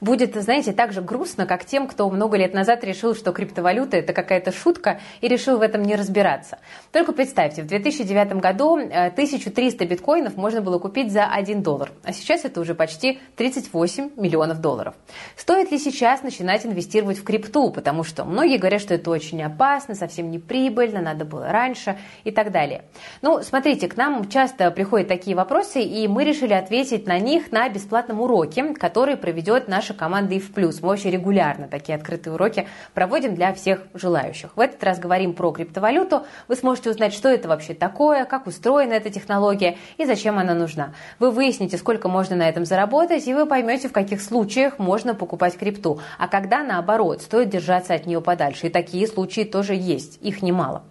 Будет, 0.00 0.34
знаете, 0.34 0.72
так 0.72 0.92
же 0.92 1.00
грустно, 1.00 1.46
как 1.46 1.64
тем, 1.64 1.86
кто 1.86 2.08
много 2.10 2.36
лет 2.36 2.54
назад 2.54 2.84
решил, 2.84 3.14
что 3.14 3.32
криптовалюта 3.32 3.96
это 3.96 4.12
какая-то 4.12 4.52
шутка 4.52 5.00
и 5.20 5.28
решил 5.28 5.58
в 5.58 5.62
этом 5.62 5.82
не 5.82 5.96
разбираться. 5.96 6.58
Только 6.92 7.12
представьте, 7.12 7.62
в 7.62 7.66
2009 7.66 8.34
году 8.34 8.74
1300 8.74 9.84
э, 9.84 9.86
биткоинов 9.86 10.36
можно 10.36 10.60
было 10.60 10.78
купить 10.78 11.12
за 11.12 11.26
1 11.26 11.62
доллар, 11.62 11.90
а 12.02 12.12
сейчас 12.12 12.44
это 12.44 12.60
уже 12.60 12.74
почти 12.74 13.18
38 13.36 14.10
миллионов 14.16 14.60
долларов. 14.60 14.94
Стоит 15.36 15.70
ли 15.70 15.78
сейчас 15.78 16.22
начинать 16.22 16.66
инвестировать 16.66 17.18
в 17.18 17.24
крипту, 17.24 17.70
потому 17.70 18.04
что 18.04 18.24
многие 18.24 18.58
говорят, 18.58 18.80
что 18.80 18.94
это 18.94 19.10
очень 19.10 19.42
опасно, 19.42 19.94
совсем 19.94 20.30
не 20.30 20.38
прибыльно, 20.38 21.00
надо 21.00 21.24
было 21.24 21.48
раньше 21.48 21.98
и 22.24 22.30
так 22.30 22.52
далее. 22.52 22.84
Ну, 23.22 23.42
смотрите, 23.42 23.88
к 23.88 23.96
нам 23.96 24.28
часто 24.28 24.70
приходят 24.70 25.08
такие 25.08 25.36
вопросы, 25.36 25.82
и 25.82 26.06
мы 26.08 26.24
решили 26.24 26.52
ответить 26.52 27.06
на 27.06 27.18
них 27.18 27.52
на 27.52 27.68
бесплатном 27.68 28.20
уроке, 28.20 28.74
который 28.74 29.13
проведет 29.16 29.66
наша 29.66 29.94
команда 29.94 30.38
ИФ+. 30.38 30.50
Мы 30.56 30.88
очень 30.88 31.10
регулярно 31.10 31.66
такие 31.66 31.96
открытые 31.96 32.34
уроки 32.34 32.68
проводим 32.94 33.34
для 33.34 33.52
всех 33.52 33.80
желающих. 33.94 34.50
В 34.56 34.60
этот 34.60 34.82
раз 34.84 34.98
говорим 34.98 35.34
про 35.34 35.50
криптовалюту. 35.50 36.24
Вы 36.46 36.56
сможете 36.56 36.90
узнать, 36.90 37.12
что 37.12 37.28
это 37.28 37.48
вообще 37.48 37.64
вообще 37.64 37.74
такое, 37.74 38.24
как 38.24 38.46
устроена 38.46 38.92
эта 38.92 39.10
технология 39.10 39.76
и 39.96 40.04
зачем 40.04 40.38
она 40.38 40.54
нужна. 40.54 40.92
Вы 41.18 41.30
выясните, 41.30 41.78
сколько 41.78 42.08
можно 42.08 42.36
на 42.36 42.48
этом 42.48 42.64
заработать, 42.64 43.26
и 43.26 43.34
вы 43.34 43.46
поймете, 43.46 43.88
в 43.88 43.92
каких 43.92 44.20
случаях 44.20 44.78
можно 44.78 45.14
покупать 45.14 45.56
крипту, 45.56 46.00
а 46.18 46.28
когда, 46.28 46.62
наоборот, 46.62 47.22
стоит 47.22 47.48
держаться 47.48 47.94
от 47.94 48.06
нее 48.06 48.20
подальше. 48.20 48.66
И 48.66 48.70
такие 48.70 49.06
случаи 49.06 49.44
тоже 49.44 49.74
есть, 49.74 50.18
их 50.20 50.42
немало. 50.42 50.82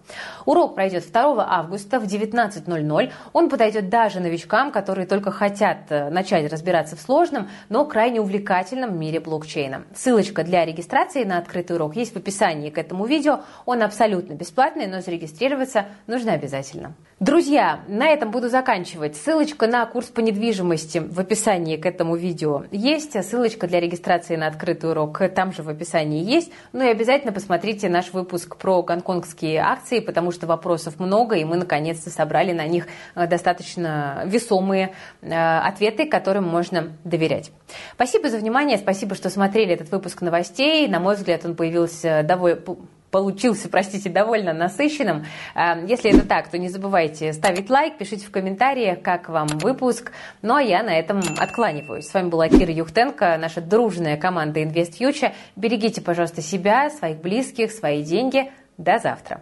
Урок 0.46 0.74
пройдет 0.74 1.04
2 1.10 1.46
августа 1.48 2.00
в 2.00 2.04
19.00. 2.04 3.12
Он 3.32 3.48
подойдет 3.48 3.88
даже 3.88 4.20
новичкам, 4.20 4.72
которые 4.72 5.06
только 5.06 5.30
хотят 5.30 5.78
э, 5.90 6.10
начать 6.10 6.50
разбираться 6.50 6.96
в 6.96 7.00
сложном, 7.00 7.48
но 7.68 7.84
крайне 7.84 8.13
увлекательном 8.18 8.98
мире 8.98 9.20
блокчейна. 9.20 9.84
Ссылочка 9.94 10.44
для 10.44 10.64
регистрации 10.64 11.24
на 11.24 11.38
открытый 11.38 11.76
урок 11.76 11.96
есть 11.96 12.14
в 12.14 12.16
описании 12.16 12.70
к 12.70 12.78
этому 12.78 13.06
видео. 13.06 13.40
Он 13.66 13.82
абсолютно 13.82 14.34
бесплатный, 14.34 14.86
но 14.86 15.00
зарегистрироваться 15.00 15.86
нужно 16.06 16.32
обязательно. 16.32 16.94
Друзья, 17.20 17.80
на 17.86 18.08
этом 18.08 18.30
буду 18.30 18.48
заканчивать. 18.48 19.16
Ссылочка 19.16 19.66
на 19.66 19.86
курс 19.86 20.08
по 20.08 20.20
недвижимости 20.20 20.98
в 20.98 21.20
описании 21.20 21.76
к 21.76 21.86
этому 21.86 22.16
видео 22.16 22.64
есть. 22.70 23.12
Ссылочка 23.24 23.66
для 23.68 23.80
регистрации 23.80 24.36
на 24.36 24.48
открытый 24.48 24.90
урок 24.90 25.22
там 25.34 25.52
же 25.52 25.62
в 25.62 25.68
описании 25.68 26.24
есть. 26.24 26.52
Ну 26.72 26.84
и 26.84 26.88
обязательно 26.88 27.32
посмотрите 27.32 27.88
наш 27.88 28.12
выпуск 28.12 28.56
про 28.56 28.82
гонконгские 28.82 29.60
акции, 29.60 30.00
потому 30.00 30.32
что 30.32 30.46
вопросов 30.46 30.98
много, 30.98 31.36
и 31.36 31.44
мы 31.44 31.56
наконец-то 31.56 32.10
собрали 32.10 32.52
на 32.52 32.66
них 32.66 32.88
э, 33.14 33.26
достаточно 33.26 34.22
весомые 34.26 34.92
э, 35.22 35.58
ответы, 35.58 36.06
которым 36.06 36.44
можно 36.44 36.92
доверять. 37.04 37.52
Спасибо 38.04 38.28
за 38.28 38.36
внимание, 38.36 38.76
спасибо, 38.76 39.14
что 39.14 39.30
смотрели 39.30 39.72
этот 39.72 39.90
выпуск 39.90 40.20
новостей. 40.20 40.86
На 40.88 41.00
мой 41.00 41.16
взгляд, 41.16 41.42
он 41.46 41.56
появился 41.56 42.22
довольно 42.22 42.60
получился, 43.10 43.68
простите, 43.70 44.10
довольно 44.10 44.52
насыщенным. 44.52 45.24
А, 45.54 45.78
если 45.78 46.14
это 46.14 46.28
так, 46.28 46.48
то 46.48 46.58
не 46.58 46.68
забывайте 46.68 47.32
ставить 47.32 47.70
лайк, 47.70 47.96
пишите 47.96 48.26
в 48.26 48.30
комментариях, 48.30 49.00
как 49.00 49.30
вам 49.30 49.46
выпуск. 49.46 50.12
Ну 50.42 50.54
а 50.54 50.62
я 50.62 50.82
на 50.82 50.94
этом 50.94 51.22
откланиваюсь. 51.38 52.06
С 52.06 52.12
вами 52.12 52.28
была 52.28 52.50
Кира 52.50 52.74
Юхтенко, 52.74 53.38
наша 53.38 53.62
дружная 53.62 54.18
команда 54.18 54.60
InvestFuture. 54.60 55.32
Берегите, 55.56 56.02
пожалуйста, 56.02 56.42
себя, 56.42 56.90
своих 56.90 57.22
близких, 57.22 57.72
свои 57.72 58.02
деньги. 58.02 58.52
До 58.76 58.98
завтра. 58.98 59.40